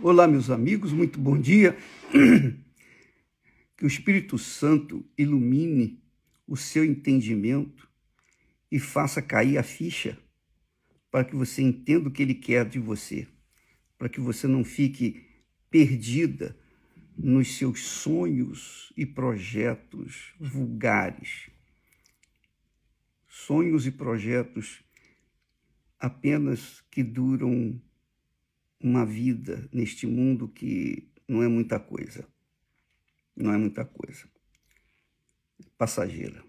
Olá, 0.00 0.26
meus 0.26 0.50
amigos, 0.50 0.92
muito 0.92 1.20
bom 1.20 1.40
dia. 1.40 1.76
Que 3.76 3.84
o 3.84 3.88
Espírito 3.88 4.36
Santo 4.38 5.04
ilumine 5.16 6.02
o 6.46 6.56
seu 6.56 6.84
entendimento 6.84 7.88
e 8.70 8.78
faça 8.78 9.20
cair 9.20 9.58
a 9.58 9.62
ficha 9.62 10.18
para 11.10 11.24
que 11.24 11.34
você 11.34 11.62
entenda 11.62 12.08
o 12.08 12.10
que 12.10 12.22
ele 12.22 12.34
quer 12.34 12.68
de 12.68 12.78
você, 12.78 13.26
para 13.98 14.08
que 14.08 14.20
você 14.20 14.46
não 14.46 14.64
fique 14.64 15.26
perdida 15.70 16.56
nos 17.16 17.56
seus 17.56 17.80
sonhos 17.80 18.92
e 18.96 19.04
projetos 19.04 20.34
vulgares. 20.40 21.50
Sonhos 23.28 23.86
e 23.86 23.90
projetos 23.90 24.84
apenas 25.98 26.80
que 26.90 27.02
duram 27.02 27.80
uma 28.84 29.06
vida 29.06 29.66
neste 29.72 30.06
mundo 30.06 30.46
que 30.46 31.08
não 31.26 31.42
é 31.42 31.48
muita 31.48 31.80
coisa. 31.80 32.28
Não 33.34 33.50
é 33.50 33.56
muita 33.56 33.82
coisa. 33.82 34.28
Passageira. 35.78 36.44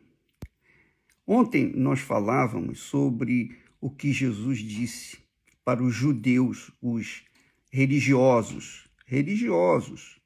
Ontem 1.26 1.72
nós 1.74 2.02
falávamos 2.02 2.82
sobre 2.82 3.58
o 3.80 3.90
que 3.90 4.12
Jesus 4.12 4.60
disse 4.60 5.18
para 5.64 5.82
os 5.82 5.96
judeus, 5.96 6.72
os 6.82 7.24
religiosos, 7.72 8.90
religiosos, 9.06 10.20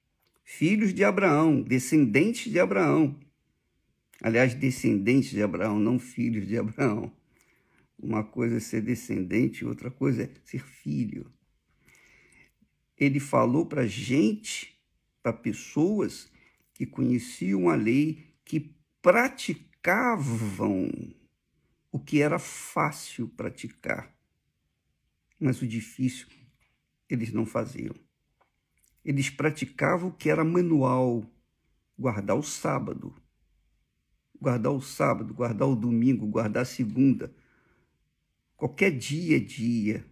filhos 0.43 0.95
de 0.95 1.03
Abraão, 1.03 1.61
descendentes 1.61 2.51
de 2.51 2.59
Abraão. 2.59 3.19
Aliás, 4.19 4.55
descendentes 4.55 5.29
de 5.29 5.43
Abraão, 5.43 5.79
não 5.79 5.99
filhos 5.99 6.47
de 6.47 6.57
Abraão. 6.57 7.13
Uma 7.99 8.23
coisa 8.23 8.57
é 8.57 8.59
ser 8.59 8.81
descendente, 8.81 9.63
outra 9.63 9.91
coisa 9.91 10.23
é 10.23 10.29
ser 10.43 10.65
filho. 10.65 11.31
Ele 12.99 13.19
falou 13.19 13.65
para 13.65 13.87
gente, 13.87 14.77
para 15.23 15.31
pessoas 15.31 16.29
que 16.73 16.85
conheciam 16.85 17.69
a 17.69 17.75
lei, 17.75 18.35
que 18.43 18.75
praticavam 19.01 20.91
o 21.91 21.99
que 21.99 22.21
era 22.21 22.37
fácil 22.37 23.29
praticar, 23.29 24.13
mas 25.39 25.61
o 25.61 25.67
difícil 25.67 26.27
eles 27.09 27.31
não 27.31 27.45
faziam. 27.45 27.95
Eles 29.03 29.29
praticavam 29.29 30.09
o 30.09 30.13
que 30.13 30.29
era 30.29 30.43
manual, 30.43 31.25
guardar 31.97 32.37
o 32.37 32.43
sábado, 32.43 33.15
guardar 34.39 34.73
o 34.73 34.81
sábado, 34.81 35.33
guardar 35.33 35.69
o 35.69 35.75
domingo, 35.75 36.27
guardar 36.27 36.63
a 36.63 36.65
segunda. 36.65 37.33
Qualquer 38.57 38.91
dia 38.91 39.37
é 39.37 39.39
dia 39.39 40.05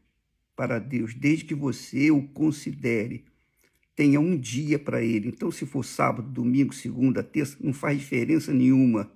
para 0.58 0.80
Deus, 0.80 1.14
desde 1.14 1.46
que 1.46 1.54
você 1.54 2.10
o 2.10 2.24
considere 2.30 3.24
tenha 3.96 4.20
um 4.20 4.36
dia 4.38 4.78
para 4.78 5.02
ele. 5.02 5.30
Então, 5.30 5.52
se 5.52 5.66
for 5.66 5.86
sábado, 5.86 6.30
domingo, 6.30 6.74
segunda, 6.74 7.24
terça, 7.24 7.58
não 7.60 7.74
faz 7.74 8.00
diferença 8.00 8.52
nenhuma. 8.54 9.12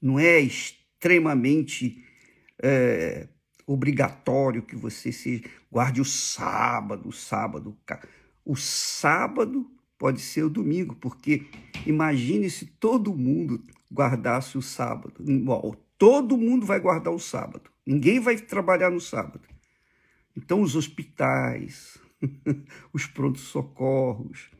Não 0.00 0.18
é 0.18 0.40
extremamente 0.40 2.02
é, 2.62 3.28
obrigatório 3.66 4.62
que 4.62 4.74
você 4.74 5.42
guarde 5.70 6.00
o 6.00 6.04
sábado, 6.04 7.08
o 7.08 7.12
sábado. 7.12 7.78
O 8.44 8.56
sábado 8.56 9.70
pode 9.98 10.20
ser 10.20 10.44
o 10.44 10.50
domingo, 10.50 10.94
porque 10.96 11.46
imagine 11.86 12.48
se 12.50 12.66
todo 12.66 13.16
mundo 13.16 13.62
guardasse 13.92 14.56
o 14.56 14.62
sábado. 14.62 15.14
Bom, 15.44 15.74
todo 15.96 16.38
mundo 16.38 16.64
vai 16.64 16.80
guardar 16.80 17.12
o 17.12 17.18
sábado. 17.18 17.70
Ninguém 17.86 18.20
vai 18.20 18.36
trabalhar 18.36 18.90
no 18.90 19.00
sábado. 19.00 19.40
Então, 20.38 20.62
os 20.62 20.76
hospitais, 20.76 21.98
os 22.94 23.08
prontos-socorros, 23.08 24.52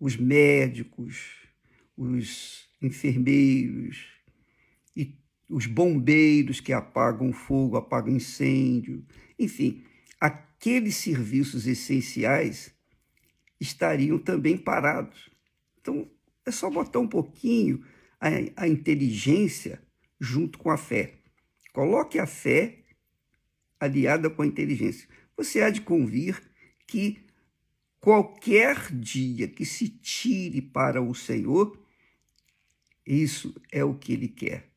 os 0.00 0.16
médicos, 0.16 1.46
os 1.94 2.66
enfermeiros 2.80 4.06
e 4.96 5.14
os 5.50 5.66
bombeiros 5.66 6.60
que 6.60 6.72
apagam 6.72 7.30
fogo, 7.30 7.76
apagam 7.76 8.16
incêndio, 8.16 9.04
enfim, 9.38 9.84
aqueles 10.18 10.96
serviços 10.96 11.66
essenciais 11.66 12.74
estariam 13.60 14.18
também 14.18 14.56
parados. 14.56 15.28
Então, 15.78 16.10
é 16.46 16.50
só 16.50 16.70
botar 16.70 17.00
um 17.00 17.08
pouquinho 17.08 17.84
a, 18.18 18.28
a 18.64 18.66
inteligência 18.66 19.78
junto 20.18 20.58
com 20.58 20.70
a 20.70 20.78
fé. 20.78 21.18
Coloque 21.74 22.18
a 22.18 22.26
fé 22.26 22.85
aliada 23.78 24.30
com 24.30 24.42
a 24.42 24.46
inteligência. 24.46 25.08
Você 25.36 25.60
há 25.60 25.70
de 25.70 25.80
convir 25.80 26.42
que 26.86 27.18
qualquer 28.00 28.92
dia 28.92 29.48
que 29.48 29.64
se 29.64 29.88
tire 29.88 30.62
para 30.62 31.02
o 31.02 31.14
Senhor, 31.14 31.78
isso 33.06 33.54
é 33.70 33.84
o 33.84 33.94
que 33.94 34.12
ele 34.12 34.28
quer. 34.28 34.70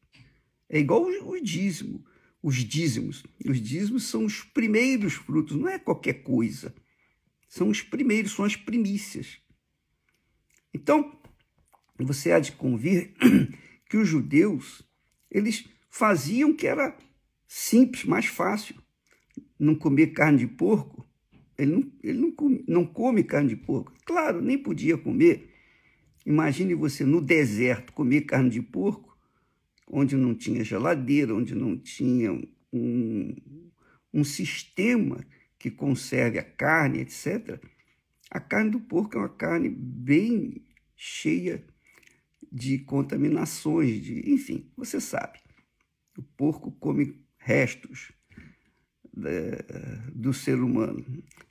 É 0.69 0.79
igual 0.79 1.03
o 1.03 1.39
dízimo, 1.41 2.05
os 2.41 2.57
dízimos. 2.57 3.23
Os 3.45 3.59
dízimos 3.59 4.03
são 4.03 4.25
os 4.25 4.43
primeiros 4.43 5.13
frutos, 5.13 5.55
não 5.55 5.67
é 5.67 5.79
qualquer 5.79 6.21
coisa. 6.23 6.73
São 7.47 7.69
os 7.69 7.81
primeiros, 7.81 8.33
são 8.33 8.45
as 8.45 8.55
primícias. 8.55 9.39
Então, 10.73 11.19
você 11.97 12.31
há 12.31 12.39
de 12.39 12.51
convir 12.51 13.13
que 13.89 13.97
os 13.97 14.07
judeus, 14.07 14.83
eles 15.29 15.67
faziam 15.89 16.55
que 16.55 16.67
era 16.67 16.95
simples, 17.47 18.05
mais 18.05 18.27
fácil. 18.27 18.75
Não 19.59 19.75
comer 19.75 20.07
carne 20.07 20.39
de 20.39 20.47
porco, 20.47 21.05
ele 21.57 21.71
não, 21.73 21.91
ele 22.01 22.17
não, 22.17 22.31
come, 22.31 22.63
não 22.65 22.85
come 22.85 23.23
carne 23.23 23.49
de 23.49 23.57
porco. 23.57 23.93
Claro, 24.05 24.41
nem 24.41 24.57
podia 24.57 24.97
comer. 24.97 25.49
Imagine 26.25 26.73
você 26.73 27.03
no 27.03 27.19
deserto 27.19 27.91
comer 27.91 28.21
carne 28.21 28.49
de 28.49 28.61
porco, 28.61 29.17
onde 29.85 30.15
não 30.15 30.33
tinha 30.33 30.63
geladeira, 30.63 31.35
onde 31.35 31.53
não 31.53 31.77
tinha 31.77 32.31
um, 32.71 33.35
um 34.13 34.23
sistema 34.23 35.25
que 35.57 35.69
conserve 35.69 36.39
a 36.39 36.43
carne, 36.43 36.99
etc. 36.99 37.61
A 38.31 38.39
carne 38.39 38.71
do 38.71 38.79
porco 38.79 39.17
é 39.17 39.19
uma 39.19 39.29
carne 39.29 39.67
bem 39.69 40.63
cheia 40.95 41.65
de 42.51 42.79
contaminações, 42.79 44.01
de, 44.01 44.31
enfim, 44.31 44.71
você 44.77 45.01
sabe. 45.01 45.39
O 46.17 46.23
porco 46.23 46.71
come 46.71 47.21
restos 47.37 48.13
do 50.13 50.34
ser 50.34 50.59
humano. 50.59 51.06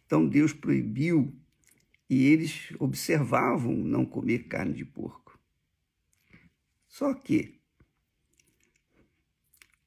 Então 0.06 0.26
Deus 0.26 0.52
proibiu 0.52 1.34
e 2.08 2.26
eles 2.26 2.72
observavam 2.78 3.74
não 3.74 4.04
comer 4.04 4.48
carne 4.48 4.74
de 4.74 4.84
porco. 4.84 5.38
Só 6.88 7.12
que 7.12 7.60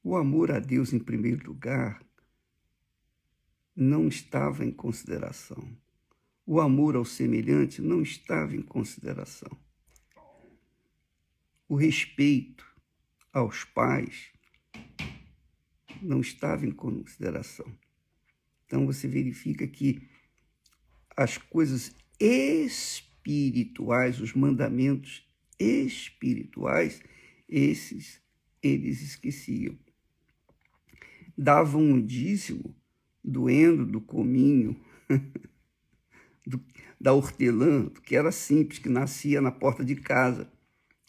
o 0.02 0.16
amor 0.16 0.50
a 0.50 0.58
Deus 0.58 0.92
em 0.92 0.98
primeiro 0.98 1.46
lugar 1.46 2.04
não 3.74 4.08
estava 4.08 4.64
em 4.64 4.70
consideração. 4.70 5.76
O 6.44 6.60
amor 6.60 6.96
ao 6.96 7.04
semelhante 7.04 7.80
não 7.80 8.02
estava 8.02 8.54
em 8.54 8.62
consideração. 8.62 9.50
O 11.68 11.74
respeito 11.74 12.66
aos 13.32 13.64
pais 13.64 14.32
não 16.02 16.20
estava 16.20 16.66
em 16.66 16.70
consideração. 16.70 17.66
Então 18.66 18.86
você 18.86 19.06
verifica 19.06 19.66
que 19.66 20.08
as 21.16 21.36
coisas 21.36 21.94
espirituais, 22.18 24.20
os 24.20 24.34
mandamentos 24.34 25.26
espirituais, 25.58 27.02
esses 27.48 28.22
eles 28.62 29.02
esqueciam. 29.02 29.76
Davam 31.36 31.94
o 31.94 32.02
dízimo 32.02 32.74
doendo 33.24 33.84
do 33.84 34.00
cominho, 34.00 34.80
do, 36.46 36.64
da 37.00 37.12
hortelã, 37.12 37.88
que 38.04 38.16
era 38.16 38.30
simples, 38.30 38.78
que 38.78 38.88
nascia 38.88 39.40
na 39.40 39.50
porta 39.50 39.84
de 39.84 39.96
casa, 39.96 40.50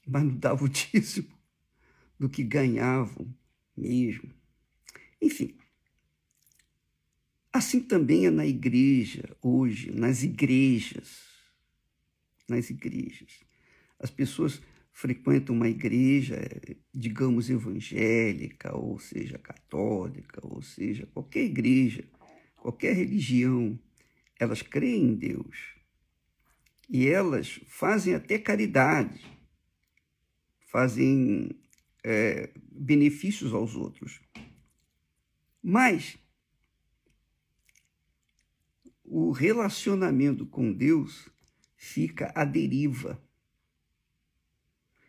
mas 0.07 0.23
não 0.23 0.35
dava 0.35 0.65
o 0.65 0.69
dízimo 0.69 1.31
do 2.19 2.29
que 2.29 2.43
ganhavam 2.43 3.33
mesmo. 3.75 4.29
Enfim, 5.23 5.55
Assim 7.53 7.79
também 7.79 8.25
é 8.25 8.31
na 8.31 8.47
igreja 8.47 9.37
hoje, 9.39 9.91
nas 9.91 10.23
igrejas. 10.23 11.21
Nas 12.49 12.71
igrejas. 12.71 13.41
As 13.99 14.09
pessoas 14.09 14.59
frequentam 14.91 15.55
uma 15.55 15.69
igreja, 15.69 16.35
digamos, 16.91 17.51
evangélica, 17.51 18.75
ou 18.75 18.97
seja, 18.97 19.37
católica, 19.37 20.41
ou 20.43 20.63
seja, 20.63 21.05
qualquer 21.13 21.43
igreja, 21.43 22.03
qualquer 22.55 22.95
religião, 22.95 23.79
elas 24.39 24.63
creem 24.63 25.03
em 25.03 25.15
Deus. 25.15 25.75
E 26.89 27.07
elas 27.07 27.61
fazem 27.67 28.15
até 28.15 28.39
caridade, 28.39 29.23
fazem 30.71 31.51
é, 32.03 32.49
benefícios 32.71 33.53
aos 33.53 33.75
outros. 33.75 34.19
Mas 35.63 36.17
o 39.05 39.31
relacionamento 39.31 40.45
com 40.45 40.73
Deus 40.73 41.29
fica 41.77 42.33
à 42.35 42.43
deriva. 42.43 43.23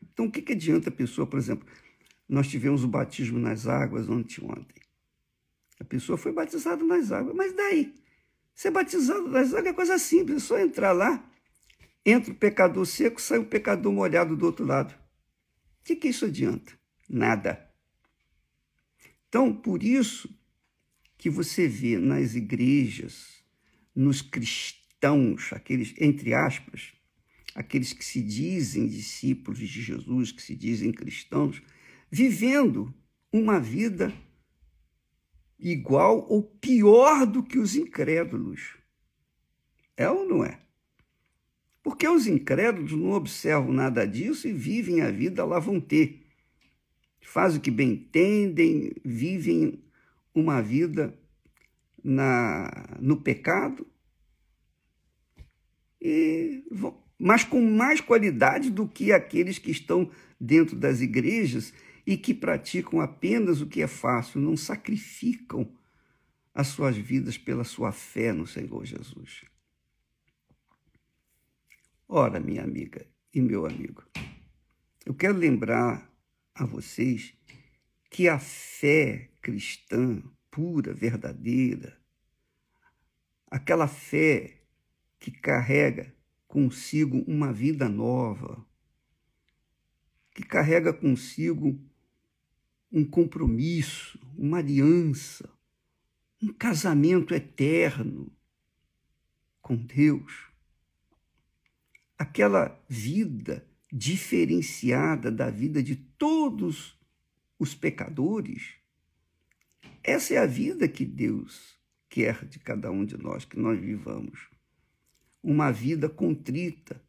Então, 0.03 0.27
o 0.27 0.31
que, 0.31 0.43
que 0.43 0.53
adianta 0.53 0.91
a 0.91 0.93
pessoa, 0.93 1.27
por 1.27 1.39
exemplo, 1.39 1.67
nós 2.29 2.49
tivemos 2.49 2.85
o 2.85 2.89
batismo 2.89 3.39
nas 3.39 3.67
águas 3.67 4.09
ontem. 4.09 4.83
A 5.81 5.85
pessoa 5.85 6.17
foi 6.17 6.33
batizada 6.33 6.85
nas 6.85 7.11
águas, 7.11 7.35
mas 7.35 7.53
daí? 7.53 7.95
Ser 8.55 8.71
batizado 8.71 9.29
nas 9.29 9.53
águas 9.53 9.67
é 9.67 9.73
coisa 9.73 9.99
simples, 9.99 10.45
é 10.45 10.47
só 10.47 10.59
entrar 10.59 10.93
lá, 10.93 11.29
entra 12.07 12.33
o 12.33 12.37
pecador 12.37 12.87
seco, 12.87 13.21
sai 13.21 13.39
o 13.39 13.47
pecador 13.47 13.93
molhado 13.93 14.37
do 14.37 14.47
outro 14.47 14.65
lado. 14.65 14.95
O 15.81 15.85
que, 15.85 15.97
que 15.97 16.09
isso 16.09 16.27
adianta? 16.27 16.73
Nada. 17.09 17.69
Então, 19.29 19.53
por 19.53 19.83
isso 19.83 20.33
que 21.25 21.31
você 21.31 21.67
vê 21.67 21.97
nas 21.97 22.35
igrejas, 22.35 23.43
nos 23.97 24.21
cristãos, 24.21 25.55
aqueles, 25.55 25.95
entre 25.99 26.35
aspas, 26.35 26.93
aqueles 27.55 27.95
que 27.95 28.05
se 28.05 28.21
dizem 28.21 28.87
discípulos 28.87 29.59
de 29.59 29.81
Jesus, 29.81 30.33
que 30.33 30.43
se 30.43 30.55
dizem 30.55 30.93
cristãos, 30.93 31.63
vivendo 32.11 32.95
uma 33.33 33.59
vida 33.59 34.13
igual 35.59 36.27
ou 36.29 36.43
pior 36.43 37.25
do 37.25 37.43
que 37.43 37.59
os 37.59 37.75
incrédulos. 37.75 38.77
É 39.97 40.07
ou 40.11 40.29
não 40.29 40.45
é? 40.45 40.61
Porque 41.83 42.07
os 42.07 42.27
incrédulos 42.27 42.93
não 42.93 43.13
observam 43.13 43.73
nada 43.73 44.07
disso 44.07 44.47
e 44.47 44.53
vivem 44.53 45.01
a 45.01 45.11
vida 45.11 45.43
lá 45.43 45.59
vão 45.59 45.81
ter. 45.81 46.27
Fazem 47.23 47.61
o 47.61 47.63
que 47.63 47.71
bem 47.71 47.93
entendem, 47.93 48.93
vivem 49.03 49.83
uma 50.35 50.61
vida 50.61 51.19
na, 52.03 52.71
no 53.01 53.21
pecado, 53.21 53.87
e, 56.01 56.63
mas 57.19 57.45
com 57.45 57.61
mais 57.63 58.01
qualidade 58.01 58.71
do 58.71 58.87
que 58.87 59.13
aqueles 59.13 59.59
que 59.59 59.71
estão 59.71 60.11
dentro 60.39 60.77
das 60.77 61.01
igrejas 61.01 61.73
e 62.07 62.17
que 62.17 62.35
praticam 62.35 63.01
apenas 63.01 63.61
o 63.61 63.67
que 63.67 63.81
é 63.81 63.87
fácil, 63.87 64.41
não 64.41 64.57
sacrificam 64.57 65.73
as 66.55 66.69
suas 66.69 66.97
vidas 66.97 67.39
pela 67.39 67.65
sua 67.65 67.91
fé 67.91 68.33
no 68.33 68.47
Senhor 68.47 68.85
Jesus. 68.85 69.45
Ora, 72.07 72.39
minha 72.39 72.63
amiga 72.63 73.07
e 73.33 73.41
meu 73.41 73.67
amigo, 73.67 74.05
eu 75.07 75.15
quero 75.15 75.37
lembrar 75.37 76.09
a 76.55 76.65
vocês 76.65 77.35
que 78.11 78.29
a 78.29 78.39
fé 78.39 79.31
cristã 79.45 80.23
pura, 80.51 80.95
verdadeira, 80.95 82.01
aquela 83.47 83.87
fé 83.87 84.63
que 85.21 85.31
carrega 85.31 86.17
consigo 86.49 87.19
uma 87.27 87.53
vida 87.53 87.87
nova, 87.87 88.67
que 90.35 90.43
carrega 90.43 90.95
consigo 90.95 91.79
um 92.91 93.05
compromisso, 93.05 94.19
uma 94.35 94.59
aliança, 94.59 95.53
um 96.43 96.51
casamento 96.51 97.35
eterno 97.35 98.35
com 99.61 99.77
Deus. 99.77 100.49
Aquela 102.17 102.83
vida 102.89 103.69
diferenciada 103.93 105.31
da 105.31 105.51
vida 105.51 105.83
de 105.83 105.97
todos 105.97 106.99
os 107.59 107.75
pecadores. 107.75 108.84
Essa 110.05 110.35
é 110.35 110.37
a 110.37 110.45
vida 110.45 110.87
que 110.87 111.07
Deus 111.07 111.79
quer 112.11 112.45
de 112.45 112.59
cada 112.59 112.91
um 112.91 113.07
de 113.07 113.17
nós, 113.17 113.47
que 113.47 113.59
nós 113.59 113.81
vivamos. 113.81 114.51
Uma 115.43 115.73
vida 115.73 116.11
contrita, 116.11 117.03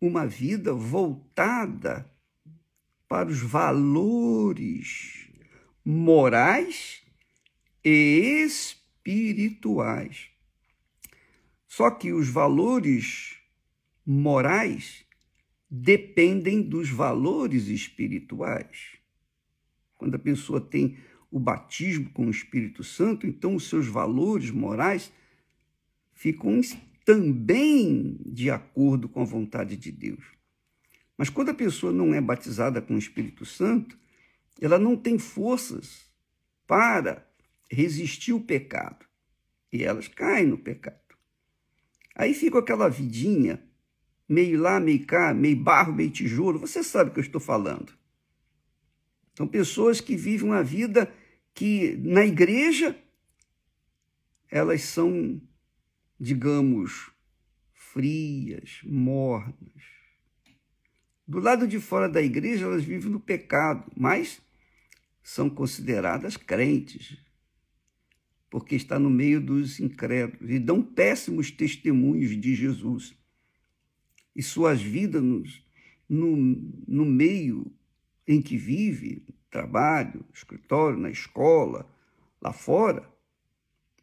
uma 0.00 0.24
vida 0.24 0.72
voltada 0.72 2.08
para 3.08 3.28
os 3.28 3.40
valores 3.40 5.28
morais 5.84 7.02
e 7.84 8.44
espirituais. 8.46 10.28
Só 11.66 11.90
que 11.90 12.12
os 12.12 12.28
valores 12.28 13.36
morais 14.06 15.04
dependem 15.68 16.62
dos 16.62 16.88
valores 16.88 17.66
espirituais. 17.66 18.96
Quando 19.96 20.14
a 20.14 20.18
pessoa 20.18 20.60
tem 20.60 20.96
o 21.30 21.38
batismo 21.38 22.10
com 22.10 22.26
o 22.26 22.30
Espírito 22.30 22.82
Santo, 22.82 23.26
então 23.26 23.54
os 23.54 23.68
seus 23.68 23.86
valores 23.86 24.50
morais 24.50 25.12
ficam 26.12 26.60
também 27.04 28.18
de 28.26 28.50
acordo 28.50 29.08
com 29.08 29.22
a 29.22 29.24
vontade 29.24 29.76
de 29.76 29.92
Deus. 29.92 30.24
Mas 31.16 31.28
quando 31.28 31.50
a 31.50 31.54
pessoa 31.54 31.92
não 31.92 32.14
é 32.14 32.20
batizada 32.20 32.80
com 32.80 32.94
o 32.94 32.98
Espírito 32.98 33.44
Santo, 33.44 33.98
ela 34.60 34.78
não 34.78 34.96
tem 34.96 35.18
forças 35.18 36.10
para 36.66 37.26
resistir 37.70 38.32
o 38.32 38.40
pecado. 38.40 39.06
E 39.72 39.84
elas 39.84 40.08
caem 40.08 40.46
no 40.46 40.58
pecado. 40.58 40.98
Aí 42.14 42.34
fica 42.34 42.58
aquela 42.58 42.88
vidinha, 42.88 43.62
meio 44.28 44.60
lá, 44.60 44.80
meio 44.80 45.06
cá, 45.06 45.32
meio 45.32 45.56
barro, 45.56 45.92
meio 45.92 46.10
tijolo. 46.10 46.58
Você 46.58 46.82
sabe 46.82 47.10
o 47.10 47.12
que 47.12 47.20
eu 47.20 47.24
estou 47.24 47.40
falando. 47.40 47.92
São 49.36 49.46
pessoas 49.46 50.00
que 50.00 50.16
vivem 50.16 50.48
uma 50.48 50.62
vida 50.62 51.12
que 51.54 51.96
na 51.98 52.24
igreja 52.24 52.96
elas 54.50 54.82
são, 54.82 55.40
digamos, 56.18 57.10
frias, 57.72 58.80
mornas. 58.84 60.00
Do 61.26 61.38
lado 61.38 61.66
de 61.66 61.78
fora 61.78 62.08
da 62.08 62.20
igreja, 62.20 62.64
elas 62.64 62.84
vivem 62.84 63.10
no 63.10 63.20
pecado, 63.20 63.90
mas 63.96 64.40
são 65.22 65.48
consideradas 65.48 66.36
crentes, 66.36 67.16
porque 68.50 68.74
está 68.74 68.98
no 68.98 69.08
meio 69.08 69.40
dos 69.40 69.78
incrédulos 69.78 70.50
e 70.50 70.58
dão 70.58 70.82
péssimos 70.82 71.52
testemunhos 71.52 72.40
de 72.40 72.54
Jesus. 72.54 73.14
E 74.34 74.42
suas 74.42 74.82
vidas 74.82 75.22
no, 76.08 76.36
no 76.88 77.04
meio 77.04 77.72
em 78.26 78.42
que 78.42 78.56
vive, 78.56 79.24
trabalho, 79.50 80.24
escritório, 80.32 80.98
na 80.98 81.10
escola, 81.10 81.90
lá 82.40 82.52
fora, 82.52 83.08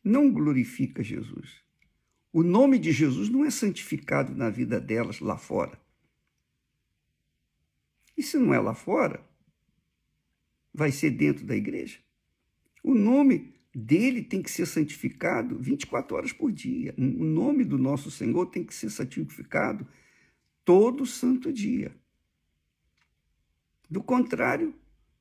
não 0.03 0.31
glorifica 0.31 1.03
Jesus. 1.03 1.61
O 2.31 2.43
nome 2.43 2.77
de 2.77 2.91
Jesus 2.91 3.29
não 3.29 3.45
é 3.45 3.49
santificado 3.49 4.35
na 4.35 4.49
vida 4.49 4.79
delas 4.79 5.19
lá 5.19 5.37
fora. 5.37 5.79
E 8.15 8.23
se 8.23 8.37
não 8.37 8.53
é 8.53 8.59
lá 8.59 8.73
fora, 8.73 9.25
vai 10.73 10.91
ser 10.91 11.11
dentro 11.11 11.45
da 11.45 11.55
igreja. 11.55 11.99
O 12.83 12.93
nome 12.93 13.53
dele 13.73 14.23
tem 14.23 14.41
que 14.41 14.51
ser 14.51 14.65
santificado 14.65 15.57
24 15.57 16.15
horas 16.15 16.33
por 16.33 16.51
dia. 16.51 16.93
O 16.97 17.23
nome 17.23 17.63
do 17.63 17.77
nosso 17.77 18.09
Senhor 18.09 18.47
tem 18.47 18.63
que 18.63 18.73
ser 18.73 18.89
santificado 18.89 19.87
todo 20.65 21.05
santo 21.05 21.51
dia. 21.51 21.95
Do 23.89 24.03
contrário, 24.03 24.73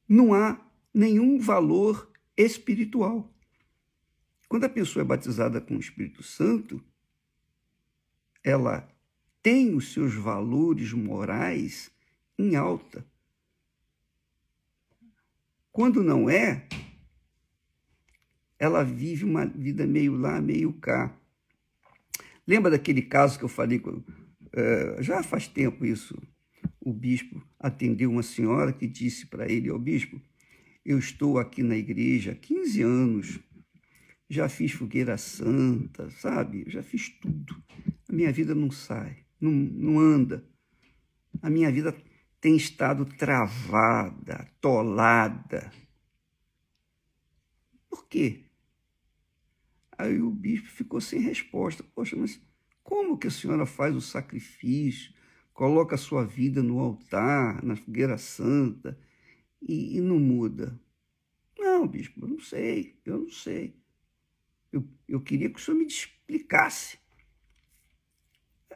não 0.09 0.35
há 0.35 0.61
nenhum 0.93 1.39
valor 1.39 2.11
espiritual. 2.37 3.33
Quando 4.49 4.65
a 4.65 4.69
pessoa 4.69 5.03
é 5.03 5.07
batizada 5.07 5.61
com 5.61 5.77
o 5.77 5.81
Espírito 5.81 6.23
Santo, 6.23 6.83
ela 8.43 8.89
tem 9.43 9.75
os 9.75 9.93
seus 9.93 10.15
valores 10.15 10.93
morais 10.93 11.91
em 12.39 12.57
alta. 12.57 13.05
Quando 15.73 16.03
não 16.03 16.31
é, 16.31 16.67
ela 18.59 18.83
vive 18.83 19.25
uma 19.25 19.45
vida 19.45 19.87
meio 19.87 20.17
lá, 20.17 20.41
meio 20.41 20.73
cá. 20.73 21.15
Lembra 22.47 22.71
daquele 22.71 23.03
caso 23.03 23.39
que 23.39 23.45
eu 23.45 23.49
falei, 23.49 23.79
uh, 23.79 25.03
já 25.03 25.23
faz 25.23 25.49
tempo 25.49 25.85
isso, 25.85 26.17
o 26.87 26.93
bispo 26.93 27.45
atendeu 27.59 28.09
uma 28.09 28.23
senhora 28.23 28.73
que 28.73 28.87
disse 28.87 29.27
para 29.27 29.51
ele, 29.51 29.73
ó 29.73 29.77
bispo, 29.77 30.23
eu 30.85 31.01
estou 31.01 31.37
aqui 31.37 31.61
na 31.61 31.77
igreja 31.77 32.31
há 32.31 32.35
15 32.37 32.83
anos, 32.83 33.41
já 34.31 34.49
fiz 34.49 34.71
fogueira 34.71 35.19
santa, 35.19 36.09
sabe? 36.11 36.65
Já 36.69 36.85
fiz 36.85 37.09
tudo. 37.09 37.61
A 38.09 38.13
minha 38.13 38.31
vida 38.31 38.55
não 38.55 38.71
sai, 38.71 39.17
não, 39.41 39.51
não 39.51 39.99
anda. 39.99 40.49
A 41.43 41.51
minha 41.51 41.73
vida 41.73 41.93
tem 42.41 42.57
estado 42.57 43.05
travada, 43.05 44.35
atolada. 44.35 45.73
Por 47.91 48.07
quê? 48.07 48.45
Aí 49.99 50.23
o 50.23 50.31
bispo 50.31 50.69
ficou 50.69 51.01
sem 51.01 51.19
resposta. 51.19 51.83
Poxa, 51.83 52.15
mas 52.15 52.41
como 52.85 53.19
que 53.19 53.27
a 53.27 53.31
senhora 53.31 53.67
faz 53.67 53.97
o 53.97 54.01
sacrifício, 54.01 55.16
coloca 55.57 55.95
a 55.95 55.99
sua 55.99 56.23
vida 56.23 56.63
no 56.63 56.79
altar, 56.79 57.65
na 57.65 57.75
fogueira 57.75 58.19
santa, 58.19 58.97
e, 59.61 59.97
e 59.97 60.01
não 60.03 60.21
muda? 60.21 60.79
Não, 61.59 61.89
bispo, 61.89 62.21
eu 62.21 62.29
não 62.29 62.39
sei, 62.39 63.01
eu 63.07 63.21
não 63.21 63.31
sei. 63.31 63.75
Eu, 64.71 64.87
eu 65.09 65.19
queria 65.19 65.49
que 65.49 65.59
o 65.59 65.63
senhor 65.63 65.79
me 65.79 65.87
explicasse. 65.87 66.99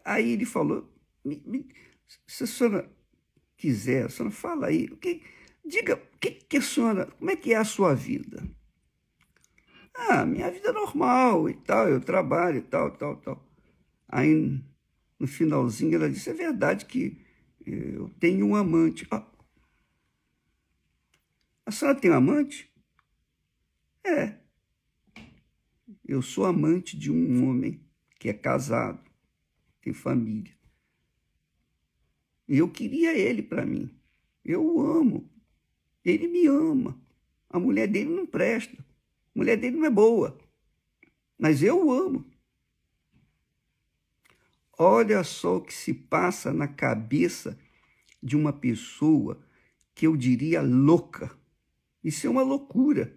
Aí 0.03 0.31
ele 0.31 0.47
falou: 0.47 0.91
me, 1.23 1.43
me, 1.45 1.69
se 2.27 2.45
a 2.45 2.47
senhora 2.47 2.91
quiser, 3.59 4.07
a 4.07 4.09
senhora 4.09 4.35
fala 4.35 4.69
aí, 4.69 4.87
o 4.87 4.97
que, 4.97 5.23
diga, 5.63 5.97
o 5.97 6.19
que, 6.19 6.31
que 6.31 6.57
a 6.57 6.63
senhora, 6.63 7.07
como 7.07 7.31
é 7.31 7.37
que 7.37 7.53
é 7.53 7.59
a 7.59 7.65
sua 7.65 7.95
vida? 7.95 8.43
Ah, 9.95 10.25
minha 10.25 10.51
vida 10.51 10.71
é 10.71 10.73
normal 10.73 11.47
e 11.51 11.55
tal, 11.55 11.91
eu 11.91 12.01
trabalho 12.01 12.57
e 12.57 12.63
tal, 12.63 12.91
tal, 12.93 13.17
tal. 13.17 13.47
Aí 14.09 14.65
no 15.21 15.27
finalzinho 15.27 15.95
ela 15.95 16.11
disse: 16.11 16.31
é 16.31 16.33
verdade 16.33 16.87
que 16.87 17.21
eu 17.65 18.09
tenho 18.19 18.47
um 18.47 18.57
amante. 18.57 19.07
Ah, 19.11 19.31
a 21.67 21.71
senhora 21.71 22.01
tem 22.01 22.11
um 22.11 22.15
amante? 22.15 22.73
É. 24.03 24.41
Eu 26.09 26.23
sou 26.23 26.47
amante 26.47 26.99
de 26.99 27.13
um 27.13 27.49
homem 27.49 27.81
que 28.19 28.29
é 28.31 28.33
casado, 28.33 29.01
tem 29.83 29.93
família. 29.93 30.53
E 32.49 32.59
eu 32.59 32.69
queria 32.69 33.17
ele 33.17 33.43
para 33.43 33.65
mim. 33.65 33.95
Eu 34.45 34.65
o 34.65 34.81
amo. 34.81 35.31
Ele 36.05 36.27
me 36.27 36.47
ama. 36.47 37.01
A 37.49 37.61
mulher 37.61 37.87
dele 37.87 38.11
não 38.11 38.27
presta. 38.27 38.77
A 38.77 39.39
mulher 39.39 39.57
dele 39.57 39.77
não 39.77 39.85
é 39.85 39.91
boa. 39.91 40.37
Mas 41.39 41.63
eu 41.63 41.87
o 41.87 41.93
amo. 41.93 42.30
Olha 44.83 45.23
só 45.23 45.59
o 45.59 45.61
que 45.61 45.75
se 45.75 45.93
passa 45.93 46.55
na 46.55 46.67
cabeça 46.67 47.59
de 48.23 48.35
uma 48.35 48.51
pessoa 48.51 49.39
que 49.95 50.07
eu 50.07 50.17
diria 50.17 50.63
louca. 50.63 51.39
Isso 52.03 52.27
é 52.27 52.31
uma 52.31 52.41
loucura. 52.41 53.15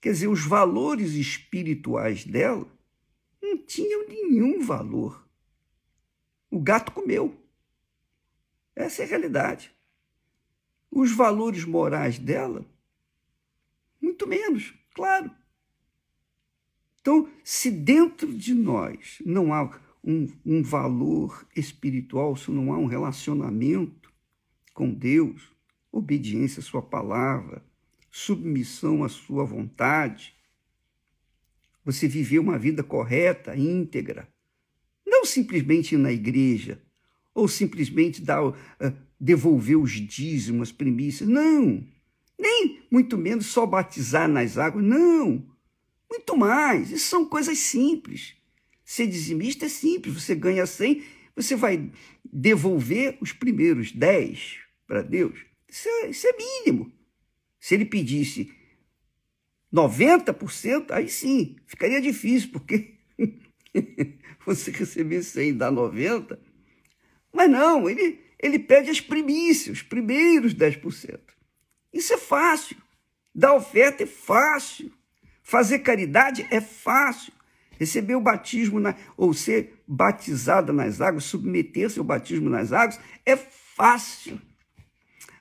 Quer 0.00 0.12
dizer, 0.12 0.28
os 0.28 0.46
valores 0.46 1.14
espirituais 1.14 2.24
dela 2.24 2.68
não 3.42 3.58
tinham 3.66 4.06
nenhum 4.06 4.64
valor. 4.64 5.28
O 6.48 6.60
gato 6.60 6.92
comeu. 6.92 7.36
Essa 8.76 9.02
é 9.02 9.06
a 9.06 9.08
realidade. 9.08 9.74
Os 10.88 11.10
valores 11.10 11.64
morais 11.64 12.16
dela, 12.16 12.64
muito 14.00 14.24
menos, 14.24 14.72
claro. 14.94 15.32
Então, 17.00 17.28
se 17.42 17.72
dentro 17.72 18.32
de 18.32 18.54
nós 18.54 19.18
não 19.26 19.52
há 19.52 19.58
um, 20.04 20.28
um 20.44 20.62
valor 20.62 21.46
espiritual, 21.56 22.36
se 22.36 22.50
não 22.50 22.72
há 22.72 22.78
um 22.78 22.86
relacionamento 22.86 24.12
com 24.74 24.92
Deus, 24.92 25.50
obediência 25.90 26.60
à 26.60 26.62
Sua 26.62 26.82
palavra, 26.82 27.64
submissão 28.10 29.02
à 29.02 29.08
Sua 29.08 29.44
vontade, 29.44 30.34
você 31.84 32.06
viver 32.06 32.38
uma 32.38 32.58
vida 32.58 32.82
correta, 32.82 33.56
íntegra, 33.56 34.28
não 35.06 35.24
simplesmente 35.24 35.94
ir 35.94 35.98
na 35.98 36.12
igreja, 36.12 36.80
ou 37.34 37.48
simplesmente 37.48 38.22
dar, 38.22 38.44
uh, 38.44 38.54
devolver 39.18 39.76
os 39.76 39.92
dízimos, 39.92 40.68
as 40.68 40.72
primícias. 40.72 41.28
Não! 41.28 41.84
Nem 42.38 42.82
muito 42.90 43.18
menos 43.18 43.46
só 43.46 43.66
batizar 43.66 44.28
nas 44.28 44.56
águas. 44.56 44.84
Não! 44.84 45.44
Muito 46.08 46.36
mais. 46.36 46.90
Isso 46.90 47.08
são 47.08 47.26
coisas 47.26 47.58
simples. 47.58 48.36
Ser 48.84 49.06
dizimista 49.06 49.66
é 49.66 49.68
simples. 49.68 50.14
Você 50.14 50.34
ganha 50.34 50.66
100, 50.66 51.02
você 51.34 51.56
vai 51.56 51.90
devolver 52.24 53.16
os 53.20 53.32
primeiros 53.32 53.92
10 53.92 54.58
para 54.86 55.02
Deus. 55.02 55.38
Isso 55.68 55.88
é, 55.88 56.10
isso 56.10 56.26
é 56.26 56.32
mínimo. 56.36 56.92
Se 57.58 57.74
ele 57.74 57.84
pedisse 57.84 58.52
90%, 59.72 60.90
aí 60.90 61.08
sim, 61.08 61.56
ficaria 61.66 62.00
difícil, 62.00 62.50
porque 62.50 62.94
você 64.44 64.70
receber 64.70 65.22
100 65.22 65.48
e 65.48 65.52
dar 65.52 65.72
90%, 65.72 66.38
mas 67.32 67.50
não, 67.50 67.90
ele, 67.90 68.20
ele 68.38 68.60
pede 68.60 68.90
as 68.90 69.00
primícias, 69.00 69.78
os 69.78 69.82
primeiros 69.82 70.54
10%. 70.54 71.18
Isso 71.92 72.12
é 72.12 72.18
fácil. 72.18 72.76
Dar 73.34 73.54
oferta 73.54 74.04
é 74.04 74.06
fácil. 74.06 74.92
Fazer 75.42 75.80
caridade 75.80 76.46
é 76.50 76.60
fácil. 76.60 77.32
Receber 77.78 78.14
o 78.14 78.20
batismo 78.20 78.80
na, 78.80 78.94
ou 79.16 79.32
ser 79.32 79.82
batizada 79.86 80.72
nas 80.72 81.00
águas, 81.00 81.24
submeter-se 81.24 81.98
ao 81.98 82.04
batismo 82.04 82.48
nas 82.48 82.72
águas, 82.72 82.98
é 83.24 83.36
fácil. 83.36 84.40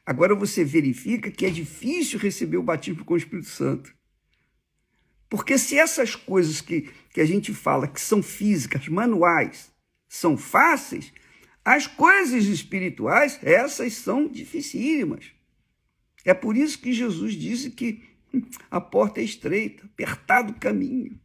Agora 0.05 0.35
você 0.35 0.63
verifica 0.63 1.31
que 1.31 1.45
é 1.45 1.49
difícil 1.49 2.19
receber 2.19 2.57
o 2.57 2.63
batismo 2.63 3.05
com 3.05 3.13
o 3.13 3.17
Espírito 3.17 3.47
Santo. 3.47 3.93
Porque 5.29 5.57
se 5.57 5.77
essas 5.77 6.15
coisas 6.15 6.61
que, 6.61 6.89
que 7.11 7.21
a 7.21 7.25
gente 7.25 7.53
fala 7.53 7.87
que 7.87 7.99
são 7.99 8.21
físicas, 8.21 8.87
manuais, 8.87 9.71
são 10.07 10.37
fáceis, 10.37 11.11
as 11.65 11.87
coisas 11.87 12.45
espirituais, 12.45 13.39
essas 13.41 13.93
são 13.93 14.27
dificílimas. 14.27 15.31
É 16.25 16.33
por 16.33 16.57
isso 16.57 16.79
que 16.79 16.93
Jesus 16.93 17.33
disse 17.33 17.71
que 17.71 18.03
a 18.69 18.81
porta 18.81 19.21
é 19.21 19.23
estreita, 19.23 19.85
apertado 19.85 20.51
o 20.51 20.59
caminho. 20.59 21.19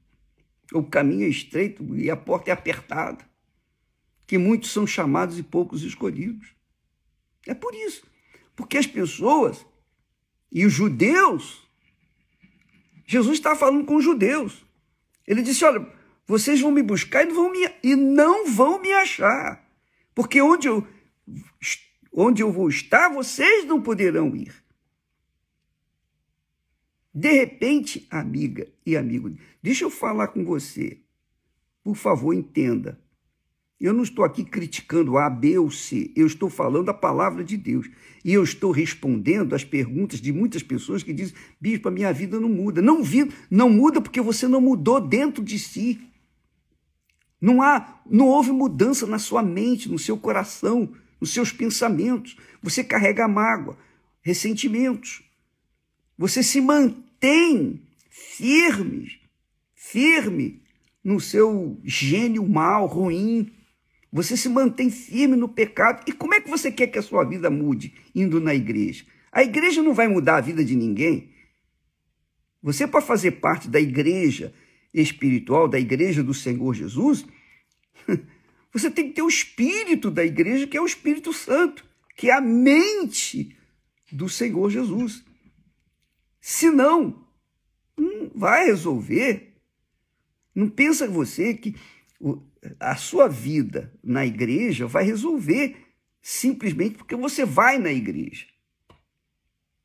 O 0.72 0.82
caminho 0.82 1.24
é 1.24 1.28
estreito 1.28 1.96
e 1.96 2.10
a 2.10 2.16
porta 2.16 2.50
é 2.50 2.52
apertada. 2.52 3.24
Que 4.26 4.36
muitos 4.36 4.70
são 4.70 4.86
chamados 4.86 5.38
e 5.38 5.42
poucos 5.42 5.82
escolhidos. 5.82 6.54
É 7.46 7.54
por 7.54 7.74
isso. 7.74 8.06
Porque 8.54 8.76
as 8.76 8.86
pessoas 8.86 9.64
e 10.52 10.66
os 10.66 10.72
judeus, 10.72 11.62
Jesus 13.06 13.38
está 13.38 13.54
falando 13.54 13.84
com 13.84 13.96
os 13.96 14.04
judeus. 14.04 14.64
Ele 15.26 15.42
disse: 15.42 15.64
Olha, 15.64 15.86
vocês 16.26 16.60
vão 16.60 16.70
me 16.70 16.82
buscar 16.82 17.22
e 17.22 17.26
não 17.26 17.34
vão 17.34 17.50
me, 17.50 17.70
e 17.82 17.96
não 17.96 18.46
vão 18.46 18.80
me 18.80 18.92
achar. 18.92 19.64
Porque 20.14 20.42
onde 20.42 20.68
eu, 20.68 20.86
onde 22.12 22.42
eu 22.42 22.52
vou 22.52 22.68
estar, 22.68 23.08
vocês 23.08 23.64
não 23.64 23.80
poderão 23.80 24.34
ir. 24.34 24.54
De 27.18 27.32
repente, 27.32 28.06
amiga 28.12 28.68
e 28.86 28.96
amigo, 28.96 29.36
deixa 29.60 29.82
eu 29.82 29.90
falar 29.90 30.28
com 30.28 30.44
você. 30.44 30.98
Por 31.82 31.96
favor, 31.96 32.32
entenda. 32.32 32.96
Eu 33.80 33.92
não 33.92 34.04
estou 34.04 34.24
aqui 34.24 34.44
criticando 34.44 35.18
A, 35.18 35.28
B 35.28 35.58
ou 35.58 35.68
C. 35.68 36.12
Eu 36.14 36.28
estou 36.28 36.48
falando 36.48 36.90
a 36.90 36.94
palavra 36.94 37.42
de 37.42 37.56
Deus. 37.56 37.90
E 38.24 38.32
eu 38.32 38.44
estou 38.44 38.70
respondendo 38.70 39.52
às 39.56 39.64
perguntas 39.64 40.20
de 40.20 40.32
muitas 40.32 40.62
pessoas 40.62 41.02
que 41.02 41.12
dizem: 41.12 41.34
Bispo, 41.60 41.88
a 41.88 41.90
minha 41.90 42.12
vida 42.12 42.38
não 42.38 42.48
muda. 42.48 42.80
Não, 42.80 43.02
vi, 43.02 43.28
não 43.50 43.68
muda 43.68 44.00
porque 44.00 44.20
você 44.20 44.46
não 44.46 44.60
mudou 44.60 45.00
dentro 45.00 45.42
de 45.42 45.58
si. 45.58 46.00
Não 47.40 47.60
há, 47.60 48.00
não 48.08 48.28
houve 48.28 48.52
mudança 48.52 49.08
na 49.08 49.18
sua 49.18 49.42
mente, 49.42 49.88
no 49.88 49.98
seu 49.98 50.16
coração, 50.16 50.92
nos 51.20 51.32
seus 51.34 51.50
pensamentos. 51.50 52.36
Você 52.62 52.84
carrega 52.84 53.26
mágoa, 53.26 53.76
ressentimentos. 54.22 55.24
Você 56.16 56.44
se 56.44 56.60
mantém 56.60 57.07
firme, 58.10 59.20
firme 59.74 60.62
no 61.02 61.20
seu 61.20 61.80
gênio 61.84 62.46
mal, 62.46 62.86
ruim. 62.86 63.52
Você 64.12 64.36
se 64.36 64.48
mantém 64.48 64.90
firme 64.90 65.36
no 65.36 65.48
pecado. 65.48 66.04
E 66.06 66.12
como 66.12 66.34
é 66.34 66.40
que 66.40 66.50
você 66.50 66.70
quer 66.70 66.86
que 66.88 66.98
a 66.98 67.02
sua 67.02 67.24
vida 67.24 67.50
mude 67.50 67.94
indo 68.14 68.40
na 68.40 68.54
igreja? 68.54 69.04
A 69.30 69.42
igreja 69.42 69.82
não 69.82 69.94
vai 69.94 70.08
mudar 70.08 70.36
a 70.36 70.40
vida 70.40 70.64
de 70.64 70.74
ninguém. 70.74 71.30
Você, 72.62 72.86
para 72.86 73.00
fazer 73.00 73.32
parte 73.32 73.68
da 73.68 73.80
igreja, 73.80 74.52
espiritual 74.92 75.68
da 75.68 75.78
igreja 75.78 76.22
do 76.22 76.34
Senhor 76.34 76.74
Jesus, 76.74 77.24
você 78.72 78.90
tem 78.90 79.08
que 79.08 79.14
ter 79.14 79.22
o 79.22 79.28
espírito 79.28 80.10
da 80.10 80.24
igreja, 80.24 80.66
que 80.66 80.76
é 80.76 80.80
o 80.80 80.86
Espírito 80.86 81.32
Santo, 81.32 81.84
que 82.16 82.30
é 82.30 82.34
a 82.34 82.40
mente 82.40 83.56
do 84.10 84.28
Senhor 84.28 84.70
Jesus. 84.70 85.24
Senão, 86.50 87.26
não 87.94 88.30
vai 88.34 88.64
resolver. 88.64 89.52
Não 90.54 90.66
pensa 90.66 91.06
você 91.06 91.52
que 91.52 91.76
a 92.80 92.96
sua 92.96 93.28
vida 93.28 93.92
na 94.02 94.24
igreja 94.24 94.86
vai 94.86 95.04
resolver 95.04 95.76
simplesmente 96.22 96.96
porque 96.96 97.14
você 97.14 97.44
vai 97.44 97.76
na 97.76 97.92
igreja. 97.92 98.46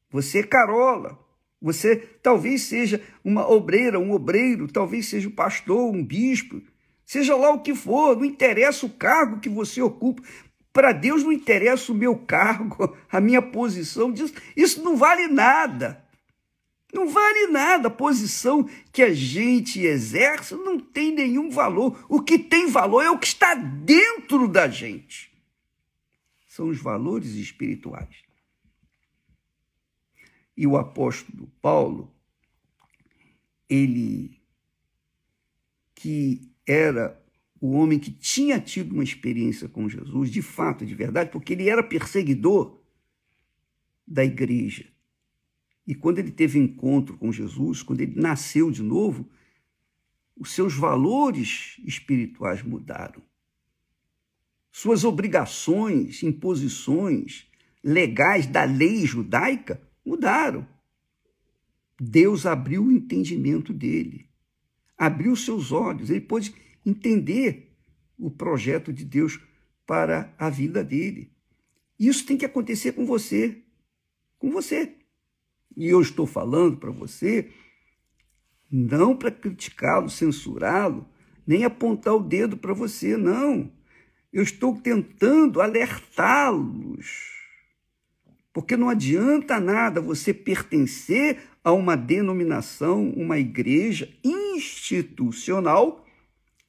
Você 0.10 0.40
é 0.40 0.44
carola, 0.44 1.20
você 1.62 1.98
talvez 1.98 2.62
seja 2.62 3.04
uma 3.26 3.46
obreira, 3.46 4.00
um 4.00 4.14
obreiro, 4.14 4.66
talvez 4.72 5.08
seja 5.08 5.28
um 5.28 5.36
pastor, 5.36 5.94
um 5.94 6.02
bispo, 6.02 6.62
seja 7.06 7.36
lá 7.36 7.52
o 7.52 7.62
que 7.62 7.76
for, 7.76 8.16
não 8.16 8.24
interessa 8.24 8.86
o 8.86 8.90
cargo 8.90 9.42
que 9.42 9.50
você 9.50 9.82
ocupa. 9.82 10.24
Para 10.72 10.94
Deus 10.94 11.26
não 11.26 11.32
interessa 11.34 11.92
o 11.92 11.96
meu 11.96 12.16
cargo, 12.26 12.96
a 13.12 13.20
minha 13.20 13.42
posição, 13.42 14.14
isso 14.56 14.82
não 14.82 14.96
vale 14.96 15.28
nada. 15.28 16.03
Não 16.94 17.10
vale 17.10 17.48
nada. 17.48 17.88
A 17.88 17.92
posição 17.92 18.70
que 18.92 19.02
a 19.02 19.14
gente 19.14 19.82
exerce 19.82 20.54
não 20.56 20.80
tem 20.80 21.14
nenhum 21.14 21.50
valor. 21.50 22.06
O 22.08 22.22
que 22.22 22.38
tem 22.38 22.70
valor 22.70 23.02
é 23.02 23.10
o 23.10 23.18
que 23.18 23.28
está 23.28 23.56
dentro 23.56 24.48
da 24.48 24.68
gente. 24.68 25.32
São 26.48 26.70
os 26.70 26.78
valores 26.78 27.32
espirituais. 27.32 28.24
E 30.56 30.68
o 30.68 30.78
apóstolo 30.78 31.52
Paulo, 31.60 32.14
ele 33.68 34.40
que 35.96 36.52
era 36.68 37.20
o 37.60 37.72
homem 37.72 37.98
que 37.98 38.12
tinha 38.12 38.60
tido 38.60 38.94
uma 38.94 39.04
experiência 39.04 39.70
com 39.70 39.88
Jesus, 39.88 40.30
de 40.30 40.42
fato, 40.42 40.86
de 40.86 40.94
verdade, 40.94 41.32
porque 41.32 41.54
ele 41.54 41.70
era 41.70 41.82
perseguidor 41.82 42.78
da 44.06 44.24
igreja. 44.24 44.93
E 45.86 45.94
quando 45.94 46.20
ele 46.20 46.32
teve 46.32 46.60
encontro 46.60 47.18
com 47.18 47.32
Jesus, 47.32 47.84
quando 47.84 48.02
ele 48.02 48.20
nasceu 48.20 48.72
de 48.72 48.82
novo, 48.82 49.30
os 50.36 50.52
seus 50.52 50.74
valores 50.74 51.78
espirituais 51.84 52.64
mudaram. 52.64 53.22
Suas 54.72 55.04
obrigações, 55.04 56.24
imposições 56.24 57.48
legais 57.84 58.48
da 58.48 58.64
lei 58.64 59.06
judaica 59.06 59.82
mudaram. 60.06 60.68
Deus 62.00 62.46
abriu 62.46 62.86
o 62.86 62.92
entendimento 62.92 63.72
dele, 63.72 64.28
abriu 64.98 65.36
seus 65.36 65.72
olhos, 65.72 66.10
ele 66.10 66.22
pôde 66.22 66.54
entender 66.86 67.72
o 68.18 68.32
projeto 68.32 68.92
de 68.92 69.06
Deus 69.06 69.40
para 69.86 70.34
a 70.38 70.50
vida 70.50 70.84
dele. 70.84 71.32
Isso 72.00 72.26
tem 72.26 72.38
que 72.38 72.46
acontecer 72.46 72.94
com 72.94 73.06
você, 73.06 73.62
com 74.40 74.50
você. 74.50 74.96
E 75.76 75.88
eu 75.88 76.02
estou 76.02 76.26
falando 76.26 76.78
para 76.78 76.92
você 76.92 77.50
não 78.72 79.16
para 79.16 79.30
criticá-lo, 79.30 80.10
censurá-lo, 80.10 81.08
nem 81.46 81.64
apontar 81.64 82.16
o 82.16 82.20
dedo 82.20 82.58
para 82.58 82.74
você, 82.74 83.16
não. 83.16 83.72
Eu 84.32 84.42
estou 84.42 84.76
tentando 84.76 85.62
alertá-los. 85.62 87.32
Porque 88.52 88.76
não 88.76 88.90
adianta 88.90 89.60
nada 89.60 90.02
você 90.02 90.34
pertencer 90.34 91.38
a 91.64 91.72
uma 91.72 91.96
denominação, 91.96 93.10
uma 93.12 93.38
igreja 93.38 94.12
institucional, 94.24 96.04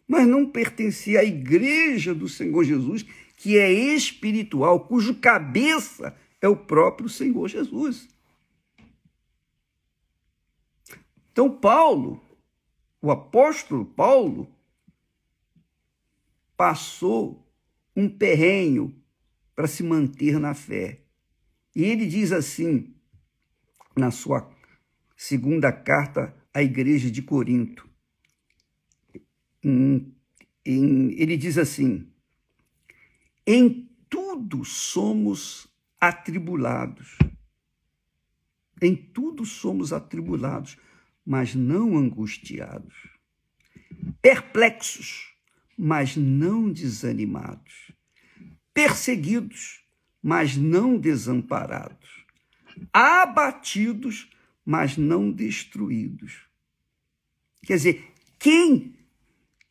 mas 0.06 0.26
não 0.26 0.46
pertencer 0.46 1.18
à 1.18 1.24
igreja 1.24 2.14
do 2.14 2.28
Senhor 2.28 2.64
Jesus, 2.64 3.04
que 3.36 3.58
é 3.58 3.72
espiritual, 3.72 4.80
cujo 4.80 5.14
cabeça 5.14 6.14
é 6.40 6.48
o 6.48 6.56
próprio 6.56 7.08
Senhor 7.08 7.48
Jesus. 7.48 8.13
Então, 11.34 11.50
Paulo, 11.50 12.22
o 13.02 13.10
apóstolo 13.10 13.84
Paulo, 13.84 14.48
passou 16.56 17.44
um 17.96 18.08
perrenho 18.08 18.96
para 19.52 19.66
se 19.66 19.82
manter 19.82 20.38
na 20.38 20.54
fé. 20.54 21.00
E 21.74 21.82
ele 21.82 22.06
diz 22.06 22.30
assim, 22.30 22.94
na 23.96 24.12
sua 24.12 24.48
segunda 25.16 25.72
carta 25.72 26.32
à 26.54 26.62
igreja 26.62 27.10
de 27.10 27.20
Corinto, 27.20 27.90
em, 29.60 30.14
em, 30.64 31.20
ele 31.20 31.36
diz 31.36 31.58
assim: 31.58 32.08
em 33.44 33.90
tudo 34.08 34.64
somos 34.64 35.66
atribulados. 36.00 37.18
Em 38.80 38.94
tudo 38.94 39.44
somos 39.44 39.92
atribulados, 39.92 40.78
mas 41.24 41.54
não 41.54 41.96
angustiados, 41.96 42.94
perplexos, 44.20 45.34
mas 45.76 46.16
não 46.16 46.70
desanimados, 46.70 47.92
perseguidos, 48.72 49.82
mas 50.22 50.56
não 50.56 50.98
desamparados, 50.98 52.24
abatidos, 52.92 54.30
mas 54.64 54.96
não 54.96 55.30
destruídos. 55.30 56.42
Quer 57.62 57.76
dizer, 57.76 58.12
quem 58.38 58.94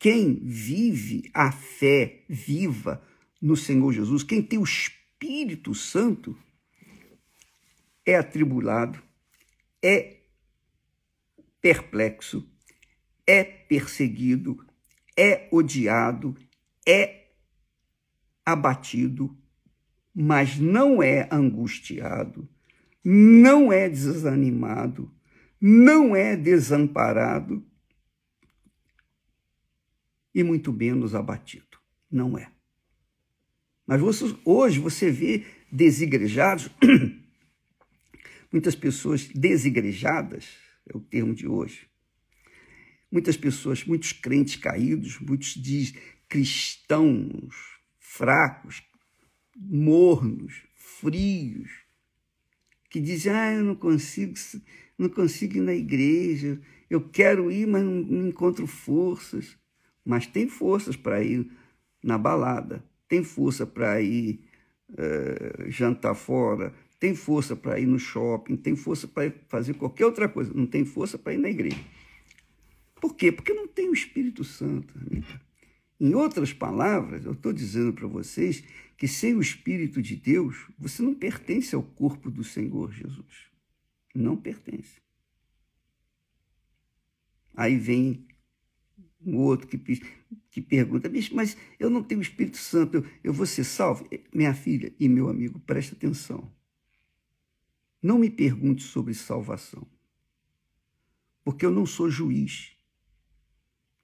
quem 0.04 0.34
vive 0.42 1.30
a 1.32 1.50
fé 1.50 2.24
viva 2.28 3.02
no 3.40 3.56
Senhor 3.56 3.90
Jesus, 3.90 4.22
quem 4.22 4.42
tem 4.42 4.58
o 4.58 4.64
Espírito 4.64 5.74
Santo, 5.74 6.36
é 8.04 8.14
atribulado, 8.14 9.02
é 9.82 10.18
perplexo, 11.64 12.46
é 13.26 13.42
perseguido, 13.42 14.62
é 15.16 15.48
odiado, 15.50 16.36
é 16.86 17.28
abatido, 18.44 19.34
mas 20.14 20.58
não 20.58 21.02
é 21.02 21.26
angustiado, 21.32 22.46
não 23.02 23.72
é 23.72 23.88
desanimado, 23.88 25.10
não 25.58 26.14
é 26.14 26.36
desamparado 26.36 27.66
e 30.34 30.44
muito 30.44 30.70
menos 30.70 31.14
abatido. 31.14 31.78
Não 32.10 32.36
é. 32.36 32.52
Mas 33.86 34.02
você, 34.02 34.36
hoje 34.44 34.80
você 34.80 35.10
vê 35.10 35.46
desigrejados, 35.72 36.68
muitas 38.52 38.74
pessoas 38.74 39.28
desigrejadas, 39.28 40.62
é 40.86 40.96
o 40.96 41.00
termo 41.00 41.34
de 41.34 41.46
hoje. 41.46 41.88
Muitas 43.10 43.36
pessoas, 43.36 43.84
muitos 43.84 44.12
crentes 44.12 44.56
caídos, 44.56 45.18
muitos 45.20 45.54
de 45.54 45.94
cristãos 46.28 47.74
fracos, 47.98 48.82
mornos, 49.56 50.62
frios, 50.74 51.70
que 52.90 53.00
dizem: 53.00 53.32
"Ah, 53.32 53.52
eu 53.52 53.64
não 53.64 53.74
consigo, 53.74 54.34
não 54.98 55.08
consigo 55.08 55.56
ir 55.56 55.60
na 55.60 55.74
igreja, 55.74 56.60
eu 56.88 57.08
quero 57.08 57.50
ir, 57.50 57.66
mas 57.66 57.82
não, 57.82 57.92
não 58.02 58.28
encontro 58.28 58.66
forças". 58.66 59.56
Mas 60.04 60.26
tem 60.26 60.48
forças 60.48 60.96
para 60.96 61.22
ir 61.22 61.50
na 62.02 62.18
balada, 62.18 62.84
tem 63.08 63.24
força 63.24 63.66
para 63.66 64.00
ir 64.02 64.44
uh, 64.90 65.70
jantar 65.70 66.14
fora, 66.14 66.74
tem 67.04 67.14
força 67.14 67.54
para 67.54 67.78
ir 67.78 67.84
no 67.84 67.98
shopping, 67.98 68.56
tem 68.56 68.74
força 68.74 69.06
para 69.06 69.30
fazer 69.46 69.74
qualquer 69.74 70.06
outra 70.06 70.26
coisa, 70.26 70.54
não 70.54 70.66
tem 70.66 70.86
força 70.86 71.18
para 71.18 71.34
ir 71.34 71.36
na 71.36 71.50
igreja. 71.50 71.78
Por 72.98 73.14
quê? 73.14 73.30
Porque 73.30 73.52
não 73.52 73.68
tem 73.68 73.90
o 73.90 73.92
Espírito 73.92 74.42
Santo. 74.42 74.98
Amiga. 74.98 75.38
Em 76.00 76.14
outras 76.14 76.54
palavras, 76.54 77.26
eu 77.26 77.32
estou 77.32 77.52
dizendo 77.52 77.92
para 77.92 78.06
vocês 78.06 78.64
que 78.96 79.06
sem 79.06 79.34
o 79.34 79.42
Espírito 79.42 80.00
de 80.00 80.16
Deus, 80.16 80.66
você 80.78 81.02
não 81.02 81.14
pertence 81.14 81.74
ao 81.74 81.82
corpo 81.82 82.30
do 82.30 82.42
Senhor 82.42 82.90
Jesus. 82.90 83.50
Não 84.14 84.34
pertence. 84.34 85.02
Aí 87.54 87.76
vem 87.76 88.26
um 89.20 89.36
outro 89.36 89.68
que, 89.68 89.76
que 90.50 90.62
pergunta, 90.62 91.12
mas 91.32 91.54
eu 91.78 91.90
não 91.90 92.02
tenho 92.02 92.20
o 92.20 92.22
Espírito 92.22 92.56
Santo, 92.56 92.96
eu, 92.96 93.06
eu 93.24 93.32
vou 93.34 93.44
ser 93.44 93.64
salvo? 93.64 94.08
Minha 94.32 94.54
filha 94.54 94.90
e 94.98 95.06
meu 95.06 95.28
amigo, 95.28 95.60
presta 95.60 95.94
atenção. 95.94 96.50
Não 98.04 98.18
me 98.18 98.28
pergunte 98.28 98.82
sobre 98.82 99.14
salvação, 99.14 99.86
porque 101.42 101.64
eu 101.64 101.70
não 101.70 101.86
sou 101.86 102.10
juiz. 102.10 102.76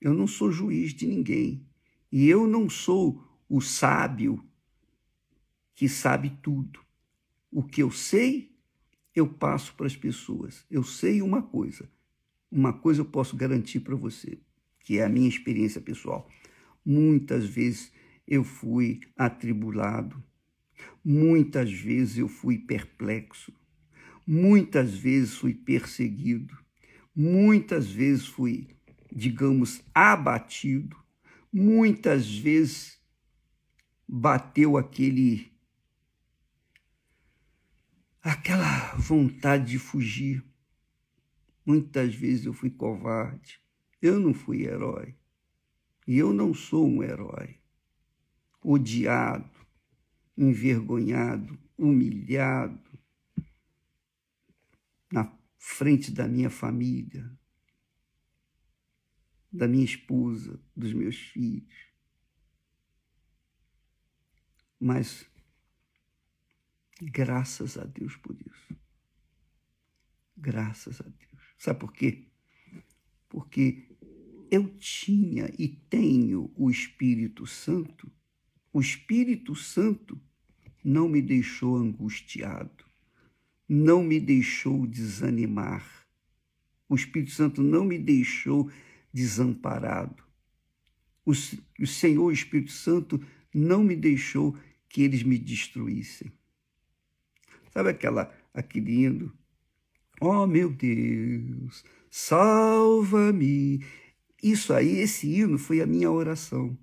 Eu 0.00 0.14
não 0.14 0.26
sou 0.26 0.50
juiz 0.50 0.94
de 0.94 1.06
ninguém. 1.06 1.68
E 2.10 2.26
eu 2.26 2.46
não 2.46 2.70
sou 2.70 3.22
o 3.46 3.60
sábio 3.60 4.42
que 5.74 5.86
sabe 5.86 6.30
tudo. 6.42 6.80
O 7.52 7.62
que 7.62 7.82
eu 7.82 7.90
sei, 7.90 8.56
eu 9.14 9.28
passo 9.28 9.74
para 9.74 9.86
as 9.86 9.96
pessoas. 9.96 10.64
Eu 10.70 10.82
sei 10.82 11.20
uma 11.20 11.42
coisa. 11.42 11.86
Uma 12.50 12.72
coisa 12.72 13.02
eu 13.02 13.04
posso 13.04 13.36
garantir 13.36 13.80
para 13.80 13.94
você, 13.94 14.40
que 14.78 14.96
é 14.96 15.04
a 15.04 15.10
minha 15.10 15.28
experiência 15.28 15.78
pessoal. 15.78 16.26
Muitas 16.82 17.44
vezes 17.44 17.92
eu 18.26 18.44
fui 18.44 19.00
atribulado, 19.14 20.24
muitas 21.04 21.70
vezes 21.70 22.16
eu 22.16 22.28
fui 22.28 22.56
perplexo, 22.56 23.59
Muitas 24.32 24.94
vezes 24.94 25.34
fui 25.34 25.52
perseguido, 25.52 26.56
muitas 27.12 27.90
vezes 27.90 28.26
fui, 28.26 28.68
digamos, 29.10 29.82
abatido, 29.92 30.96
muitas 31.52 32.32
vezes 32.32 32.96
bateu 34.06 34.76
aquele 34.76 35.50
aquela 38.22 38.94
vontade 38.94 39.72
de 39.72 39.80
fugir. 39.80 40.44
Muitas 41.66 42.14
vezes 42.14 42.46
eu 42.46 42.52
fui 42.52 42.70
covarde. 42.70 43.60
Eu 44.00 44.20
não 44.20 44.32
fui 44.32 44.62
herói. 44.62 45.12
E 46.06 46.16
eu 46.16 46.32
não 46.32 46.54
sou 46.54 46.86
um 46.86 47.02
herói. 47.02 47.56
Odiado, 48.62 49.50
envergonhado, 50.38 51.58
humilhado, 51.76 52.89
frente 55.62 56.10
da 56.10 56.26
minha 56.26 56.48
família, 56.48 57.30
da 59.52 59.68
minha 59.68 59.84
esposa, 59.84 60.58
dos 60.74 60.94
meus 60.94 61.16
filhos. 61.16 61.92
Mas 64.80 65.30
graças 67.02 67.76
a 67.76 67.84
Deus 67.84 68.16
por 68.16 68.34
isso. 68.40 68.74
Graças 70.34 70.98
a 71.02 71.04
Deus. 71.04 71.54
Sabe 71.58 71.78
por 71.78 71.92
quê? 71.92 72.26
Porque 73.28 73.86
eu 74.50 74.66
tinha 74.78 75.52
e 75.58 75.68
tenho 75.68 76.50
o 76.56 76.70
Espírito 76.70 77.46
Santo, 77.46 78.10
o 78.72 78.80
Espírito 78.80 79.54
Santo 79.54 80.18
não 80.82 81.06
me 81.06 81.20
deixou 81.20 81.76
angustiado, 81.76 82.89
não 83.72 84.02
me 84.02 84.18
deixou 84.18 84.84
desanimar. 84.84 86.04
O 86.88 86.96
Espírito 86.96 87.30
Santo 87.30 87.62
não 87.62 87.84
me 87.84 87.96
deixou 87.96 88.68
desamparado. 89.14 90.24
O, 91.24 91.30
o 91.30 91.86
Senhor 91.86 92.24
o 92.24 92.32
Espírito 92.32 92.72
Santo 92.72 93.24
não 93.54 93.84
me 93.84 93.94
deixou 93.94 94.58
que 94.88 95.02
eles 95.02 95.22
me 95.22 95.38
destruíssem. 95.38 96.32
Sabe 97.72 97.90
aquela, 97.90 98.36
aquele 98.52 99.04
hino? 99.04 99.32
Oh, 100.20 100.48
meu 100.48 100.72
Deus, 100.72 101.84
salva-me. 102.10 103.84
Isso 104.42 104.72
aí, 104.72 104.98
esse 104.98 105.28
hino 105.28 105.56
foi 105.58 105.80
a 105.80 105.86
minha 105.86 106.10
oração. 106.10 106.76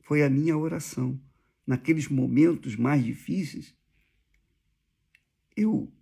Foi 0.00 0.22
a 0.22 0.30
minha 0.30 0.56
oração. 0.56 1.20
Naqueles 1.66 2.08
momentos 2.08 2.76
mais 2.76 3.04
difíceis, 3.04 3.78
eu 5.56 5.92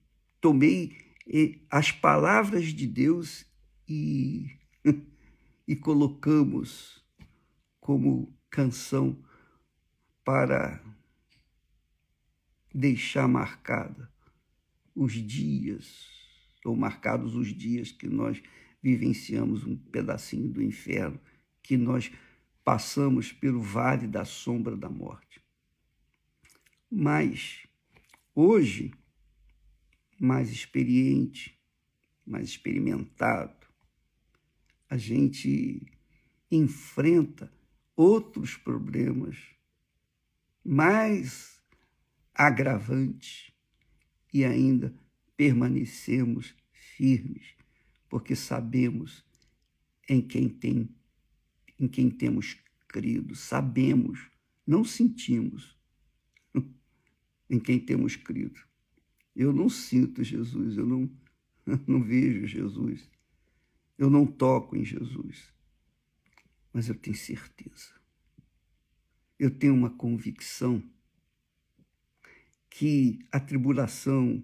tomei 0.40 0.96
eh, 1.26 1.58
as 1.70 1.90
palavras 1.90 2.66
de 2.66 2.86
Deus 2.86 3.44
e, 3.88 4.58
e 5.66 5.76
colocamos 5.76 7.04
como 7.80 8.36
canção 8.50 9.22
para 10.24 10.82
deixar 12.74 13.26
marcada 13.26 14.12
os 14.94 15.12
dias, 15.12 16.06
ou 16.64 16.76
marcados 16.76 17.34
os 17.34 17.48
dias 17.48 17.90
que 17.90 18.08
nós 18.08 18.42
vivenciamos 18.82 19.64
um 19.64 19.76
pedacinho 19.76 20.48
do 20.48 20.62
inferno, 20.62 21.20
que 21.62 21.76
nós 21.76 22.10
passamos 22.64 23.32
pelo 23.32 23.62
vale 23.62 24.06
da 24.06 24.24
sombra 24.24 24.76
da 24.76 24.90
morte. 24.90 25.40
Mas 26.90 27.66
hoje, 28.34 28.92
mais 30.18 30.50
experiente, 30.50 31.58
mais 32.26 32.48
experimentado, 32.48 33.66
a 34.88 34.96
gente 34.96 35.86
enfrenta 36.50 37.52
outros 37.94 38.56
problemas 38.56 39.36
mais 40.64 41.60
agravantes 42.34 43.52
e 44.32 44.44
ainda 44.44 44.94
permanecemos 45.36 46.54
firmes, 46.72 47.54
porque 48.08 48.34
sabemos 48.34 49.24
em 50.08 50.20
quem 50.20 50.48
tem 50.48 50.88
em 51.80 51.86
quem 51.86 52.10
temos 52.10 52.56
crido, 52.88 53.36
sabemos, 53.36 54.28
não 54.66 54.82
sentimos 54.84 55.78
em 57.48 57.60
quem 57.60 57.78
temos 57.78 58.16
crido. 58.16 58.67
Eu 59.38 59.52
não 59.52 59.68
sinto 59.68 60.24
Jesus, 60.24 60.76
eu 60.76 60.84
não, 60.84 61.08
não 61.86 62.02
vejo 62.02 62.44
Jesus, 62.44 63.08
eu 63.96 64.10
não 64.10 64.26
toco 64.26 64.74
em 64.74 64.84
Jesus, 64.84 65.54
mas 66.72 66.88
eu 66.88 66.96
tenho 66.96 67.14
certeza, 67.14 67.94
eu 69.38 69.48
tenho 69.48 69.74
uma 69.74 69.90
convicção 69.90 70.82
que 72.68 73.24
a 73.30 73.38
tribulação, 73.38 74.42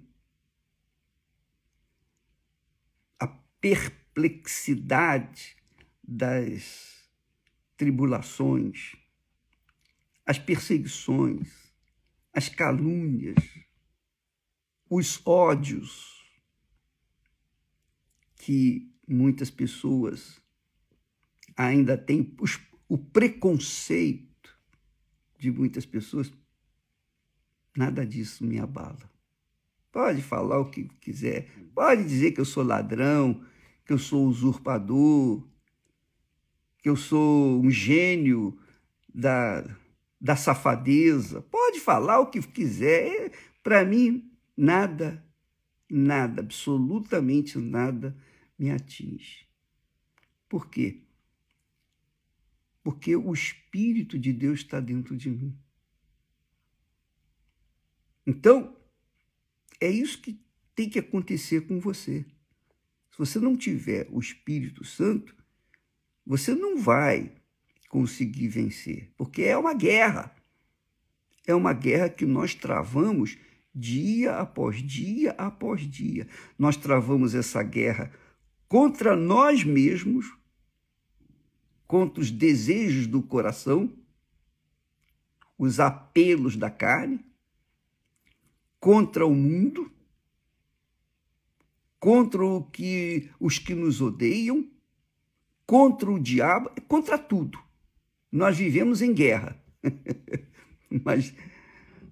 a 3.18 3.26
perplexidade 3.60 5.56
das 6.04 7.10
tribulações, 7.76 8.94
as 10.24 10.38
perseguições, 10.38 11.74
as 12.32 12.48
calúnias, 12.48 13.63
os 14.94 15.20
ódios 15.24 16.22
que 18.36 18.92
muitas 19.08 19.50
pessoas 19.50 20.40
ainda 21.56 21.96
têm, 21.96 22.34
os, 22.40 22.60
o 22.88 22.98
preconceito 22.98 24.58
de 25.38 25.50
muitas 25.50 25.86
pessoas 25.86 26.32
Nada 27.76 28.06
disso 28.06 28.44
me 28.44 28.58
abala. 28.58 29.10
Pode 29.90 30.22
falar 30.22 30.60
o 30.60 30.70
que 30.70 30.84
quiser, 31.00 31.48
pode 31.74 32.04
dizer 32.04 32.32
que 32.32 32.40
eu 32.40 32.44
sou 32.44 32.62
ladrão, 32.62 33.44
que 33.84 33.92
eu 33.92 33.98
sou 33.98 34.26
usurpador, 34.26 35.42
que 36.78 36.88
eu 36.88 36.96
sou 36.96 37.60
um 37.60 37.70
gênio 37.70 38.58
da, 39.12 39.64
da 40.20 40.36
safadeza, 40.36 41.42
pode 41.42 41.80
falar 41.80 42.20
o 42.20 42.26
que 42.26 42.40
quiser. 42.42 43.32
Para 43.62 43.84
mim, 43.84 44.30
nada, 44.56 45.24
nada, 45.88 46.40
absolutamente 46.40 47.58
nada 47.58 48.16
me 48.58 48.70
atinge. 48.70 49.48
Por 50.48 50.68
quê? 50.68 51.02
Porque 52.82 53.16
o 53.16 53.32
Espírito 53.32 54.18
de 54.18 54.32
Deus 54.32 54.60
está 54.60 54.78
dentro 54.78 55.16
de 55.16 55.30
mim. 55.30 55.58
Então, 58.26 58.76
é 59.80 59.90
isso 59.90 60.20
que 60.20 60.40
tem 60.74 60.88
que 60.88 60.98
acontecer 60.98 61.66
com 61.66 61.80
você. 61.80 62.24
Se 63.10 63.18
você 63.18 63.38
não 63.38 63.56
tiver 63.56 64.08
o 64.10 64.18
Espírito 64.18 64.84
Santo, 64.84 65.34
você 66.26 66.54
não 66.54 66.78
vai 66.78 67.34
conseguir 67.88 68.48
vencer, 68.48 69.12
porque 69.16 69.42
é 69.42 69.56
uma 69.56 69.74
guerra. 69.74 70.34
É 71.46 71.54
uma 71.54 71.72
guerra 71.72 72.08
que 72.08 72.24
nós 72.24 72.54
travamos 72.54 73.38
dia 73.74 74.36
após 74.36 74.82
dia 74.82 75.32
após 75.32 75.82
dia. 75.82 76.28
Nós 76.58 76.76
travamos 76.76 77.34
essa 77.34 77.62
guerra 77.62 78.12
contra 78.68 79.16
nós 79.16 79.64
mesmos, 79.64 80.32
contra 81.86 82.20
os 82.20 82.30
desejos 82.30 83.06
do 83.06 83.22
coração, 83.22 83.92
os 85.58 85.80
apelos 85.80 86.56
da 86.56 86.70
carne 86.70 87.24
contra 88.84 89.26
o 89.26 89.34
mundo, 89.34 89.90
contra 91.98 92.44
o 92.44 92.62
que 92.62 93.30
os 93.40 93.58
que 93.58 93.74
nos 93.74 94.02
odeiam, 94.02 94.68
contra 95.66 96.10
o 96.10 96.20
diabo, 96.20 96.70
contra 96.86 97.16
tudo. 97.16 97.58
Nós 98.30 98.58
vivemos 98.58 99.00
em 99.00 99.14
guerra. 99.14 99.58
Mas 101.02 101.34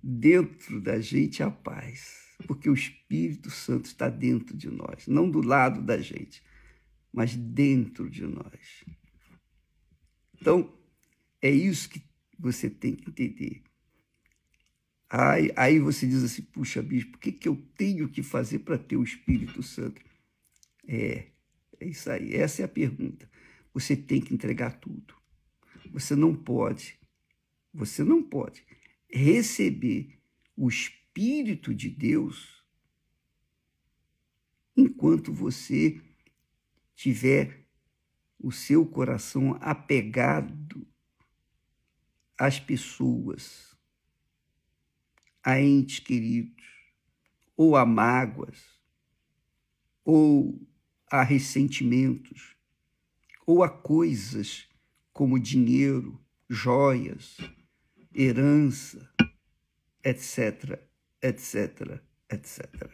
dentro 0.03 0.81
da 0.81 1.01
gente 1.01 1.43
a 1.43 1.51
paz, 1.51 2.37
porque 2.47 2.69
o 2.69 2.75
Espírito 2.75 3.51
Santo 3.51 3.85
está 3.85 4.09
dentro 4.09 4.57
de 4.57 4.69
nós, 4.69 5.07
não 5.07 5.31
do 5.31 5.41
lado 5.41 5.81
da 5.81 5.99
gente, 5.99 6.43
mas 7.13 7.37
dentro 7.37 8.11
de 8.11 8.27
nós. 8.27 8.85
Então, 10.41 10.77
é 11.41 11.51
isso 11.51 11.89
que 11.89 12.03
você 12.39 12.69
tem 12.69 12.97
que 12.97 13.11
entender. 13.11 13.63
Aí, 15.09 15.53
aí 15.55 15.79
você 15.79 16.07
diz 16.07 16.25
assim, 16.25 16.43
puxa, 16.43 16.83
bispo, 16.83 17.17
o 17.17 17.21
que, 17.21 17.31
que 17.31 17.47
eu 17.47 17.57
tenho 17.77 18.09
que 18.09 18.23
fazer 18.23 18.61
para 18.61 18.79
ter 18.79 18.97
o 18.97 19.05
Espírito 19.05 19.63
Santo? 19.63 20.03
É, 20.89 21.27
é 21.79 21.87
isso 21.87 22.11
aí, 22.11 22.35
essa 22.35 22.63
é 22.63 22.65
a 22.65 22.69
pergunta. 22.69 23.31
Você 23.73 23.95
tem 23.95 24.21
que 24.21 24.35
entregar 24.35 24.81
tudo. 24.81 25.15
Você 25.93 26.17
não 26.17 26.35
pode, 26.35 26.99
você 27.73 28.03
não 28.03 28.23
pode 28.23 28.65
receber 29.13 30.19
o 30.57 30.69
Espírito 30.69 31.75
de 31.75 31.91
Deus 31.91 32.65
enquanto 34.77 35.33
você 35.33 36.01
tiver 36.95 37.67
o 38.39 38.51
seu 38.51 38.87
coração 38.87 39.57
apegado 39.61 40.87
às 42.39 42.59
pessoas 42.59 43.77
a 45.45 45.61
entes 45.61 45.99
queridos, 45.99 46.65
ou 47.57 47.77
a 47.77 47.85
mágoas, 47.85 48.81
ou 50.05 50.61
a 51.11 51.23
ressentimentos, 51.23 52.57
ou 53.45 53.63
a 53.63 53.69
coisas 53.69 54.69
como 55.13 55.39
dinheiro, 55.39 56.21
joias, 56.49 57.37
herança, 58.15 59.11
etc, 60.05 60.79
etc, 61.21 62.01
etc. 62.31 62.91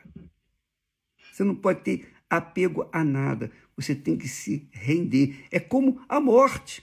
Você 1.32 1.44
não 1.44 1.54
pode 1.54 1.80
ter 1.80 2.08
apego 2.28 2.88
a 2.92 3.04
nada, 3.04 3.50
você 3.76 3.94
tem 3.94 4.16
que 4.16 4.28
se 4.28 4.68
render. 4.72 5.46
É 5.50 5.60
como 5.60 6.04
a 6.08 6.20
morte. 6.20 6.82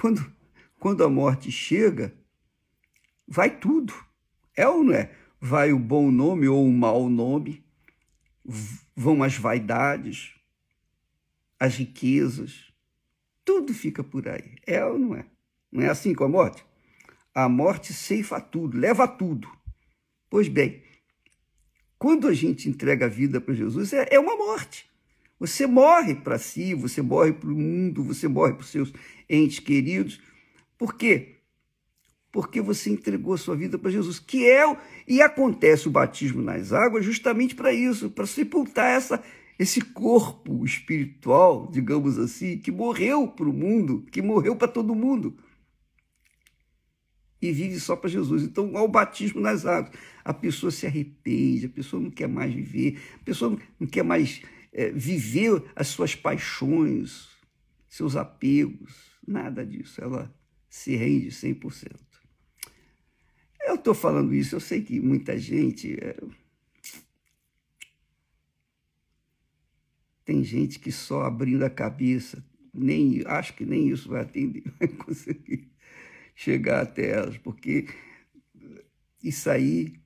Quando, 0.00 0.32
quando 0.78 1.04
a 1.04 1.08
morte 1.08 1.50
chega, 1.50 2.12
vai 3.26 3.58
tudo. 3.58 3.94
É 4.56 4.68
ou 4.68 4.84
não 4.84 4.94
é? 4.94 5.14
Vai 5.40 5.72
o 5.72 5.78
bom 5.78 6.10
nome 6.10 6.48
ou 6.48 6.66
o 6.66 6.72
mau 6.72 7.08
nome, 7.08 7.64
vão 8.96 9.22
as 9.22 9.36
vaidades, 9.36 10.34
as 11.58 11.76
riquezas, 11.76 12.72
tudo 13.44 13.74
fica 13.74 14.02
por 14.02 14.28
aí. 14.28 14.56
É 14.66 14.84
ou 14.84 14.98
não 14.98 15.14
é? 15.14 15.26
Não 15.70 15.82
é 15.82 15.88
assim 15.88 16.14
com 16.14 16.24
a 16.24 16.28
morte? 16.28 16.64
A 17.34 17.48
morte 17.48 17.92
ceifa 17.92 18.40
tudo, 18.40 18.78
leva 18.78 19.08
tudo. 19.08 19.48
Pois 20.30 20.46
bem, 20.46 20.84
quando 21.98 22.28
a 22.28 22.32
gente 22.32 22.68
entrega 22.68 23.06
a 23.06 23.08
vida 23.08 23.40
para 23.40 23.54
Jesus, 23.54 23.92
é, 23.92 24.06
é 24.08 24.20
uma 24.20 24.36
morte. 24.36 24.88
Você 25.40 25.66
morre 25.66 26.14
para 26.14 26.38
si, 26.38 26.74
você 26.74 27.02
morre 27.02 27.32
para 27.32 27.50
o 27.50 27.56
mundo, 27.56 28.04
você 28.04 28.28
morre 28.28 28.52
para 28.52 28.62
os 28.62 28.70
seus 28.70 28.92
entes 29.28 29.58
queridos. 29.58 30.20
Por 30.78 30.94
quê? 30.94 31.40
Porque 32.30 32.60
você 32.60 32.90
entregou 32.90 33.34
a 33.34 33.38
sua 33.38 33.56
vida 33.56 33.76
para 33.78 33.90
Jesus, 33.90 34.20
que 34.20 34.48
é 34.48 34.64
o... 34.64 34.76
e 35.06 35.20
acontece 35.20 35.88
o 35.88 35.90
batismo 35.90 36.40
nas 36.40 36.72
águas 36.72 37.04
justamente 37.04 37.56
para 37.56 37.72
isso, 37.72 38.10
para 38.10 38.26
sepultar 38.26 38.96
essa 38.96 39.22
esse 39.56 39.80
corpo 39.80 40.64
espiritual, 40.64 41.68
digamos 41.70 42.18
assim, 42.18 42.58
que 42.58 42.72
morreu 42.72 43.28
para 43.28 43.48
o 43.48 43.52
mundo, 43.52 44.04
que 44.10 44.20
morreu 44.20 44.56
para 44.56 44.66
todo 44.66 44.96
mundo 44.96 45.36
e 47.48 47.52
vive 47.52 47.78
só 47.78 47.94
para 47.94 48.08
Jesus. 48.08 48.42
Então, 48.42 48.76
ao 48.76 48.88
batismo 48.88 49.40
nas 49.40 49.66
águas, 49.66 49.94
a 50.24 50.32
pessoa 50.32 50.70
se 50.70 50.86
arrepende, 50.86 51.66
a 51.66 51.68
pessoa 51.68 52.02
não 52.02 52.10
quer 52.10 52.28
mais 52.28 52.52
viver, 52.52 53.00
a 53.20 53.24
pessoa 53.24 53.58
não 53.78 53.86
quer 53.86 54.02
mais 54.02 54.42
é, 54.72 54.90
viver 54.90 55.62
as 55.76 55.88
suas 55.88 56.14
paixões, 56.14 57.28
seus 57.88 58.16
apegos, 58.16 58.94
nada 59.26 59.64
disso. 59.64 60.00
Ela 60.00 60.34
se 60.68 60.96
rende 60.96 61.28
100%. 61.28 61.92
Eu 63.66 63.76
estou 63.76 63.94
falando 63.94 64.34
isso, 64.34 64.56
eu 64.56 64.60
sei 64.60 64.82
que 64.82 64.98
muita 65.00 65.38
gente. 65.38 65.96
É... 66.00 66.16
Tem 70.24 70.42
gente 70.42 70.78
que 70.78 70.90
só 70.90 71.22
abrindo 71.22 71.62
a 71.64 71.70
cabeça, 71.70 72.42
nem 72.72 73.22
acho 73.26 73.54
que 73.54 73.66
nem 73.66 73.88
isso 73.90 74.08
vai 74.08 74.22
atender, 74.22 74.64
vai 74.80 74.88
conseguir 74.88 75.73
chegar 76.34 76.82
até 76.82 77.10
elas, 77.10 77.38
porque 77.38 77.86
isso 79.22 79.48
aí 79.48 80.00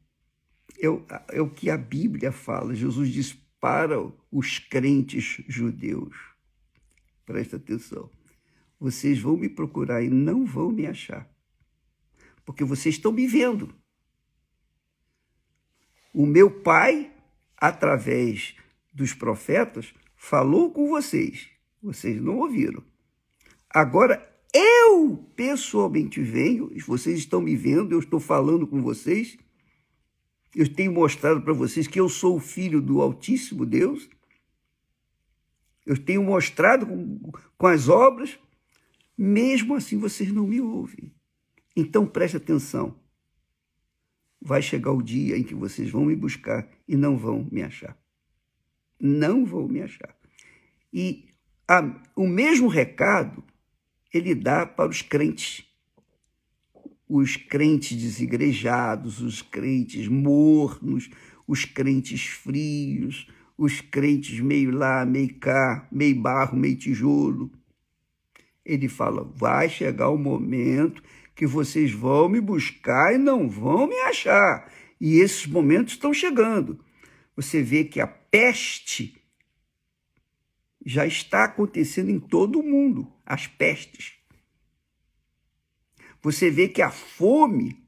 é 0.79 0.89
o, 0.89 1.05
é 1.29 1.41
o 1.41 1.51
que 1.51 1.71
a 1.71 1.77
Bíblia 1.77 2.31
fala. 2.31 2.75
Jesus 2.75 3.11
diz 3.11 3.33
para 3.61 3.97
os 4.31 4.59
crentes 4.59 5.43
judeus. 5.49 6.17
Presta 7.25 7.57
atenção. 7.57 8.11
Vocês 8.79 9.19
vão 9.19 9.37
me 9.37 9.49
procurar 9.49 10.03
e 10.03 10.09
não 10.09 10.47
vão 10.47 10.71
me 10.71 10.87
achar. 10.87 11.29
Porque 12.45 12.65
vocês 12.65 12.95
estão 12.95 13.11
me 13.11 13.27
vendo. 13.27 13.75
O 16.15 16.25
meu 16.25 16.51
pai, 16.63 17.13
através 17.57 18.57
dos 18.93 19.13
profetas, 19.13 19.93
falou 20.17 20.73
com 20.73 20.89
vocês. 20.89 21.49
Vocês 21.83 22.21
não 22.21 22.39
ouviram. 22.39 22.83
Agora 23.69 24.27
eu 24.59 25.17
pessoalmente 25.37 26.21
venho, 26.21 26.73
vocês 26.87 27.19
estão 27.19 27.41
me 27.41 27.55
vendo, 27.55 27.93
eu 27.93 27.99
estou 27.99 28.19
falando 28.19 28.67
com 28.67 28.83
vocês. 28.83 29.37
Eu 30.55 30.73
tenho 30.73 30.93
mostrado 30.93 31.43
para 31.43 31.53
vocês 31.53 31.87
que 31.87 32.01
eu 32.01 32.09
sou 32.09 32.37
o 32.37 32.41
filho 32.41 32.81
do 32.81 33.01
Altíssimo 33.01 33.65
Deus. 33.65 34.09
Eu 35.87 35.97
tenho 35.97 36.23
mostrado 36.23 36.87
com, 36.87 37.33
com 37.57 37.67
as 37.67 37.89
obras, 37.89 38.39
mesmo 39.17 39.75
assim 39.75 39.99
vocês 39.99 40.33
não 40.33 40.47
me 40.47 40.61
ouvem. 40.61 41.13
Então 41.77 42.07
preste 42.07 42.37
atenção. 42.37 42.99
Vai 44.41 44.63
chegar 44.63 44.93
o 44.93 45.03
dia 45.03 45.37
em 45.37 45.43
que 45.43 45.55
vocês 45.55 45.91
vão 45.91 46.05
me 46.05 46.17
buscar 46.17 46.69
e 46.87 46.97
não 46.97 47.17
vão 47.17 47.47
me 47.51 47.63
achar. 47.63 47.97
Não 49.01 49.45
vão 49.45 49.69
me 49.69 49.81
achar. 49.81 50.17
E 50.93 51.29
a, 51.69 51.83
o 52.17 52.27
mesmo 52.27 52.69
recado 52.69 53.45
ele 54.13 54.35
dá 54.35 54.67
para 54.67 54.91
os 54.91 55.03
crentes. 55.03 55.65
Os 57.09 57.37
crentes 57.37 57.97
desigrejados, 57.97 59.21
os 59.21 59.41
crentes 59.41 60.09
mornos, 60.09 61.09
os 61.47 61.65
crentes 61.65 62.27
frios, 62.27 63.27
os 63.57 63.81
crentes 63.81 64.41
meio 64.41 64.71
lá, 64.71 65.05
meio 65.05 65.35
cá, 65.39 65.89
meio 65.91 66.21
barro, 66.21 66.57
meio 66.59 66.77
tijolo. 66.77 67.51
Ele 68.65 68.89
fala: 68.89 69.25
vai 69.35 69.69
chegar 69.69 70.11
o 70.11 70.19
momento 70.19 71.03
que 71.35 71.47
vocês 71.47 71.91
vão 71.91 72.29
me 72.29 72.41
buscar 72.41 73.15
e 73.15 73.19
não 73.19 73.49
vão 73.49 73.87
me 73.87 73.99
achar. 74.01 74.71
E 75.01 75.21
esses 75.21 75.47
momentos 75.47 75.95
estão 75.95 76.13
chegando. 76.13 76.85
Você 77.35 77.63
vê 77.63 77.85
que 77.85 78.01
a 78.01 78.07
peste 78.07 79.18
já 80.89 81.07
está 81.07 81.45
acontecendo 81.45 82.11
em 82.11 82.19
todo 82.19 82.61
o 82.61 82.63
mundo 82.63 83.13
as 83.27 83.47
pestes. 83.47 84.15
Você 86.23 86.51
vê 86.51 86.67
que 86.67 86.81
a 86.81 86.91
fome 86.91 87.87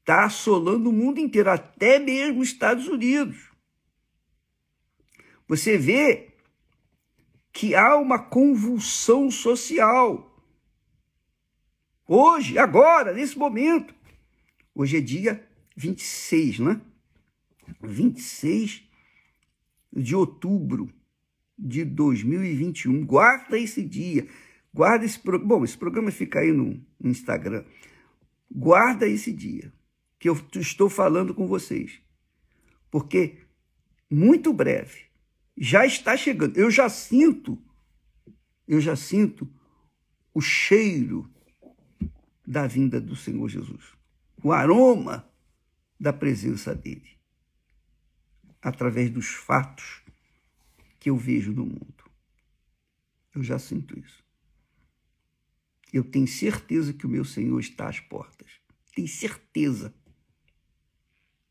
está 0.00 0.24
assolando 0.24 0.90
o 0.90 0.92
mundo 0.92 1.20
inteiro, 1.20 1.48
até 1.48 2.00
mesmo 2.00 2.40
os 2.40 2.48
Estados 2.48 2.88
Unidos. 2.88 3.48
Você 5.46 5.78
vê 5.78 6.34
que 7.52 7.76
há 7.76 7.96
uma 7.96 8.18
convulsão 8.18 9.30
social. 9.30 10.44
Hoje, 12.08 12.58
agora, 12.58 13.12
nesse 13.12 13.38
momento. 13.38 13.94
Hoje 14.74 14.96
é 14.96 15.00
dia 15.00 15.48
26, 15.76 16.58
né? 16.58 16.80
26 17.80 18.82
de 19.92 20.16
outubro 20.16 20.95
de 21.58 21.84
2021. 21.84 23.04
Guarda 23.04 23.58
esse 23.58 23.82
dia. 23.82 24.26
Guarda 24.72 25.04
esse. 25.04 25.20
Bom, 25.22 25.64
esse 25.64 25.76
programa 25.76 26.10
fica 26.10 26.40
aí 26.40 26.52
no, 26.52 26.80
no 27.00 27.10
Instagram. 27.10 27.64
Guarda 28.50 29.06
esse 29.06 29.32
dia 29.32 29.72
que 30.18 30.28
eu 30.28 30.38
estou 30.54 30.88
falando 30.88 31.34
com 31.34 31.46
vocês. 31.46 32.00
Porque 32.90 33.38
muito 34.10 34.52
breve 34.52 35.06
já 35.56 35.86
está 35.86 36.16
chegando. 36.16 36.56
Eu 36.56 36.70
já 36.70 36.88
sinto, 36.88 37.58
eu 38.68 38.80
já 38.80 38.94
sinto 38.94 39.50
o 40.34 40.40
cheiro 40.40 41.30
da 42.46 42.66
vinda 42.66 43.00
do 43.00 43.16
Senhor 43.16 43.48
Jesus. 43.48 43.92
O 44.42 44.52
aroma 44.52 45.28
da 45.98 46.12
presença 46.12 46.74
dele. 46.74 47.16
Através 48.60 49.10
dos 49.10 49.28
fatos 49.28 50.02
que 51.06 51.10
eu 51.10 51.16
vejo 51.16 51.52
no 51.52 51.64
mundo. 51.64 52.10
Eu 53.32 53.40
já 53.40 53.60
sinto 53.60 53.96
isso. 53.96 54.24
Eu 55.92 56.02
tenho 56.02 56.26
certeza 56.26 56.92
que 56.92 57.06
o 57.06 57.08
meu 57.08 57.24
Senhor 57.24 57.60
está 57.60 57.88
às 57.88 58.00
portas. 58.00 58.60
Tenho 58.92 59.06
certeza. 59.06 59.94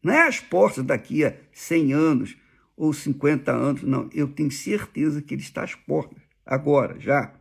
Não 0.04 0.12
é 0.12 0.28
às 0.28 0.42
portas 0.42 0.84
daqui 0.84 1.24
a 1.24 1.42
100 1.54 1.94
anos 1.94 2.38
ou 2.76 2.92
50 2.92 3.50
anos, 3.50 3.84
não. 3.84 4.10
Eu 4.12 4.28
tenho 4.28 4.52
certeza 4.52 5.22
que 5.22 5.34
Ele 5.34 5.42
está 5.42 5.64
às 5.64 5.74
portas. 5.74 6.22
Agora, 6.46 7.00
já. 7.00 7.34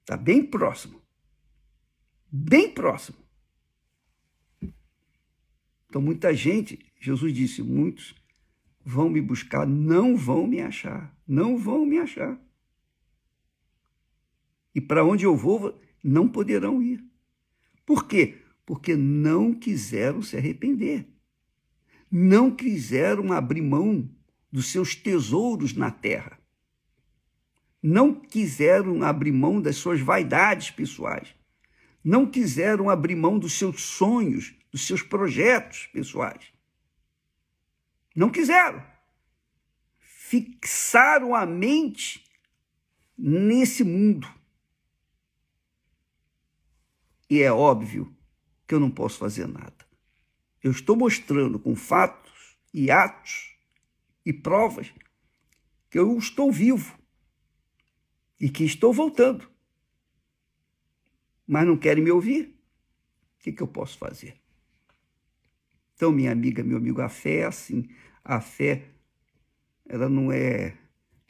Está 0.00 0.16
bem 0.16 0.42
próximo. 0.42 0.98
Bem 2.32 2.72
próximo. 2.72 3.18
Então, 5.90 6.00
muita 6.00 6.32
gente, 6.32 6.90
Jesus 6.98 7.34
disse, 7.34 7.62
muitos 7.62 8.18
vão 8.84 9.08
me 9.08 9.20
buscar, 9.20 9.66
não 9.66 10.16
vão 10.16 10.46
me 10.46 10.60
achar, 10.60 11.14
não 11.26 11.56
vão 11.56 11.84
me 11.84 11.98
achar. 11.98 12.38
E 14.74 14.80
para 14.80 15.04
onde 15.04 15.24
eu 15.24 15.36
vou, 15.36 15.80
não 16.02 16.28
poderão 16.28 16.82
ir. 16.82 17.04
Por 17.84 18.06
quê? 18.06 18.38
Porque 18.64 18.96
não 18.96 19.52
quiseram 19.52 20.22
se 20.22 20.36
arrepender. 20.36 21.06
Não 22.10 22.50
quiseram 22.50 23.32
abrir 23.32 23.62
mão 23.62 24.08
dos 24.50 24.66
seus 24.66 24.94
tesouros 24.94 25.74
na 25.74 25.90
terra. 25.90 26.38
Não 27.82 28.14
quiseram 28.14 29.02
abrir 29.02 29.32
mão 29.32 29.60
das 29.60 29.76
suas 29.76 30.00
vaidades 30.00 30.70
pessoais. 30.70 31.34
Não 32.02 32.26
quiseram 32.26 32.88
abrir 32.88 33.16
mão 33.16 33.38
dos 33.38 33.54
seus 33.54 33.82
sonhos, 33.82 34.54
dos 34.70 34.86
seus 34.86 35.02
projetos 35.02 35.86
pessoais. 35.92 36.52
Não 38.14 38.30
quiseram. 38.30 38.84
Fixaram 39.98 41.34
a 41.34 41.44
mente 41.44 42.24
nesse 43.16 43.84
mundo. 43.84 44.28
E 47.28 47.40
é 47.42 47.52
óbvio 47.52 48.16
que 48.66 48.74
eu 48.74 48.80
não 48.80 48.90
posso 48.90 49.18
fazer 49.18 49.46
nada. 49.46 49.86
Eu 50.62 50.70
estou 50.70 50.96
mostrando 50.96 51.58
com 51.58 51.74
fatos 51.76 52.56
e 52.72 52.90
atos 52.90 53.56
e 54.24 54.32
provas 54.32 54.92
que 55.90 55.98
eu 55.98 56.16
estou 56.18 56.50
vivo 56.50 56.98
e 58.38 58.48
que 58.48 58.64
estou 58.64 58.92
voltando. 58.92 59.50
Mas 61.46 61.66
não 61.66 61.76
querem 61.76 62.02
me 62.02 62.10
ouvir? 62.10 62.56
O 63.36 63.42
que, 63.42 63.52
que 63.52 63.62
eu 63.62 63.68
posso 63.68 63.98
fazer? 63.98 64.39
Então, 66.00 66.10
minha 66.10 66.32
amiga, 66.32 66.64
meu 66.64 66.78
amigo, 66.78 67.02
a 67.02 67.10
fé 67.10 67.40
é 67.40 67.44
assim. 67.44 67.86
A 68.24 68.40
fé, 68.40 68.88
ela 69.86 70.08
não 70.08 70.32
é 70.32 70.78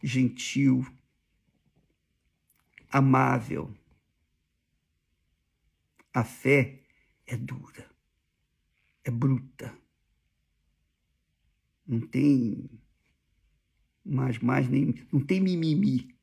gentil, 0.01 0.87
amável. 2.89 3.75
A 6.15 6.23
fé 6.23 6.85
é 7.27 7.37
dura, 7.37 7.91
é 9.03 9.11
bruta. 9.11 9.77
Não 11.85 12.01
tem 12.07 12.71
mais, 14.05 14.39
mais 14.39 14.69
nem. 14.69 14.95
Não 15.13 15.19
tem 15.19 15.41
mimimi. 15.41 16.17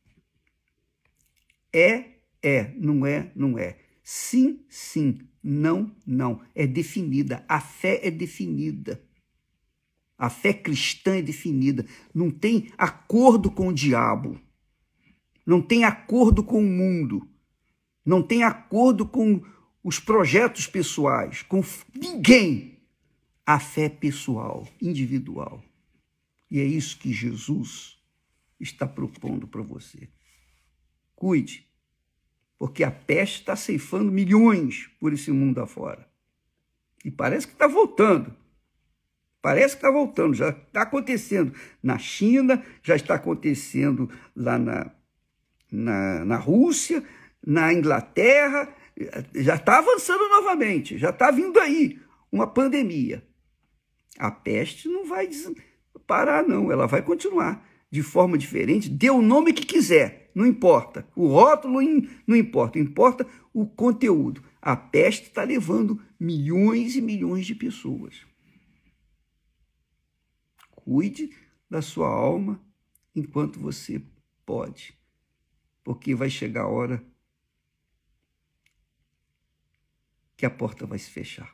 É, 1.74 2.22
é. 2.42 2.74
Não 2.76 3.06
é, 3.06 3.30
não 3.36 3.60
é. 3.60 3.87
Sim, 4.10 4.64
sim. 4.70 5.20
Não, 5.44 5.94
não. 6.06 6.42
É 6.56 6.66
definida. 6.66 7.44
A 7.46 7.60
fé 7.60 8.00
é 8.08 8.10
definida. 8.10 9.04
A 10.18 10.30
fé 10.30 10.54
cristã 10.54 11.18
é 11.18 11.22
definida. 11.22 11.86
Não 12.14 12.32
tem 12.32 12.72
acordo 12.78 13.52
com 13.52 13.68
o 13.68 13.74
diabo. 13.74 14.40
Não 15.46 15.62
tem 15.62 15.84
acordo 15.84 16.42
com 16.42 16.60
o 16.60 16.66
mundo. 16.66 17.30
Não 18.06 18.24
tem 18.24 18.44
acordo 18.44 19.06
com 19.06 19.44
os 19.84 20.00
projetos 20.00 20.68
pessoais, 20.68 21.42
com 21.42 21.62
ninguém. 21.94 22.80
A 23.46 23.60
fé 23.60 23.90
pessoal, 23.90 24.66
individual. 24.82 25.62
E 26.50 26.62
é 26.62 26.64
isso 26.64 26.98
que 26.98 27.12
Jesus 27.12 28.02
está 28.58 28.88
propondo 28.88 29.50
para 29.50 29.62
você. 29.62 30.08
Cuide, 31.14 31.67
porque 32.58 32.84
a 32.84 32.92
peste 32.92 33.40
está 33.40 33.56
ceifando 33.56 34.12
milhões 34.12 34.90
por 35.00 35.14
esse 35.14 35.32
mundo 35.32 35.62
afora. 35.62 36.08
E 37.06 37.12
parece 37.12 37.48
que 37.48 37.54
está 37.54 37.68
voltando. 37.68 38.36
Parece 39.42 39.76
que 39.76 39.86
está 39.86 39.92
voltando, 39.92 40.34
já 40.34 40.50
está 40.50 40.82
acontecendo 40.82 41.54
na 41.82 41.98
China, 41.98 42.62
já 42.82 42.96
está 42.96 43.16
acontecendo 43.16 44.10
lá 44.36 44.58
na, 44.58 44.92
na, 45.72 46.26
na 46.26 46.38
Rússia, 46.38 47.04
na 47.46 47.72
Inglaterra, 47.72 48.68
já 49.36 49.56
está 49.56 49.78
avançando 49.78 50.28
novamente, 50.28 50.98
já 50.98 51.12
está 51.12 51.32
vindo 51.32 51.60
aí 51.60 52.00
uma 52.32 52.48
pandemia. 52.48 53.24
A 54.18 54.32
peste 54.32 54.90
não 54.90 55.06
vai 55.06 55.30
parar, 56.06 56.46
não, 56.46 56.72
ela 56.72 56.88
vai 56.88 57.02
continuar 57.02 57.66
de 57.90 58.04
forma 58.04 58.38
diferente, 58.38 58.90
dê 58.90 59.10
o 59.10 59.22
nome 59.22 59.54
que 59.54 59.66
quiser, 59.66 60.27
não 60.38 60.46
importa. 60.46 61.08
O 61.16 61.28
rótulo 61.28 61.82
não 62.26 62.36
importa, 62.36 62.78
importa 62.78 63.28
o 63.54 63.66
conteúdo. 63.66 64.44
A 64.62 64.76
peste 64.76 65.28
está 65.28 65.44
levando 65.44 66.02
milhões 66.20 66.96
e 66.96 67.02
milhões 67.02 67.46
de 67.46 67.56
pessoas. 67.56 68.26
Cuide 70.70 71.30
da 71.70 71.82
sua 71.82 72.08
alma 72.08 72.62
enquanto 73.16 73.60
você 73.60 74.02
pode 74.46 74.98
porque 75.88 76.14
vai 76.14 76.30
chegar 76.30 76.64
a 76.64 76.68
hora 76.68 77.02
que 80.36 80.46
a 80.46 80.50
porta 80.50 80.86
vai 80.86 81.00
se 81.00 81.10
fechar. 81.10 81.50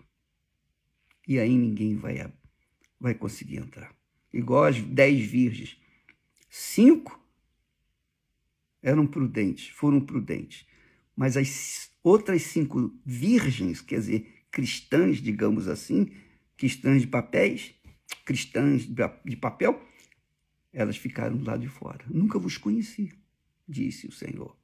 E 1.27 1.37
aí 1.37 1.55
ninguém 1.55 1.95
vai, 1.95 2.33
vai 2.99 3.13
conseguir 3.13 3.57
entrar. 3.57 3.95
Igual 4.33 4.63
as 4.63 4.81
dez 4.81 5.23
virgens. 5.23 5.79
Cinco 6.49 7.22
eram 8.83 9.07
prudentes, 9.07 9.69
foram 9.69 9.99
prudentes. 9.99 10.67
Mas 11.15 11.35
as 11.35 11.89
outras 12.03 12.43
cinco 12.43 12.93
virgens, 13.03 13.81
quer 13.81 13.95
dizer, 13.95 14.43
cristãs, 14.51 15.17
digamos 15.17 15.67
assim, 15.67 16.11
cristãs 16.55 17.01
de 17.01 17.07
papéis, 17.07 17.73
cristãs 18.23 18.87
de 19.25 19.35
papel, 19.35 19.81
elas 20.71 20.97
ficaram 20.97 21.41
lá 21.41 21.57
de 21.57 21.67
fora. 21.67 22.05
Nunca 22.07 22.37
vos 22.37 22.57
conheci 22.57 23.11
disse 23.67 24.07
o 24.07 24.11
Senhor. 24.11 24.55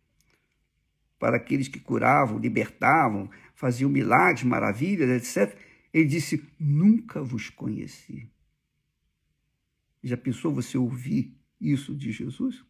Para 1.18 1.38
aqueles 1.38 1.68
que 1.68 1.80
curavam, 1.80 2.40
libertavam, 2.40 3.30
faziam 3.54 3.90
milagres, 3.90 4.44
maravilhas, 4.44 5.10
etc., 5.10 5.58
ele 5.94 6.06
disse: 6.06 6.46
Nunca 6.60 7.22
vos 7.22 7.50
conheci. 7.50 8.30
Já 10.02 10.16
pensou 10.16 10.54
você 10.54 10.78
ouvir 10.78 11.38
isso 11.60 11.94
de 11.94 12.12
Jesus? 12.12 12.64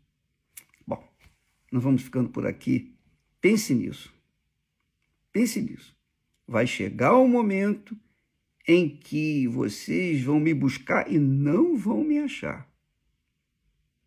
Nós 1.71 1.83
vamos 1.83 2.01
ficando 2.01 2.29
por 2.29 2.45
aqui. 2.45 2.93
Pense 3.39 3.73
nisso. 3.73 4.13
Pense 5.31 5.61
nisso. 5.61 5.95
Vai 6.47 6.65
chegar 6.65 7.15
o 7.15 7.27
momento 7.27 7.95
em 8.67 8.89
que 8.89 9.47
vocês 9.47 10.23
vão 10.23 10.39
me 10.39 10.53
buscar 10.53 11.11
e 11.11 11.19
não 11.19 11.77
vão 11.77 12.03
me 12.03 12.19
achar. 12.19 12.67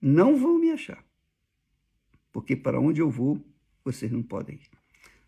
Não 0.01 0.37
vão 0.37 0.59
me 0.59 0.71
achar 0.71 1.05
porque 2.33 2.57
para 2.57 2.81
onde 2.81 3.01
eu 3.01 3.11
vou, 3.11 3.41
vocês 3.85 4.11
não 4.11 4.23
podem 4.23 4.57
ir. 4.57 4.71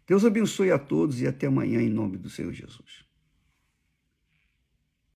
Deus 0.06 0.24
abençoe 0.24 0.70
a 0.70 0.78
todos 0.78 1.20
e 1.20 1.26
até 1.26 1.46
amanhã, 1.46 1.80
em 1.80 1.90
nome 1.90 2.16
do 2.16 2.30
Senhor 2.30 2.52
Jesus. 2.52 3.04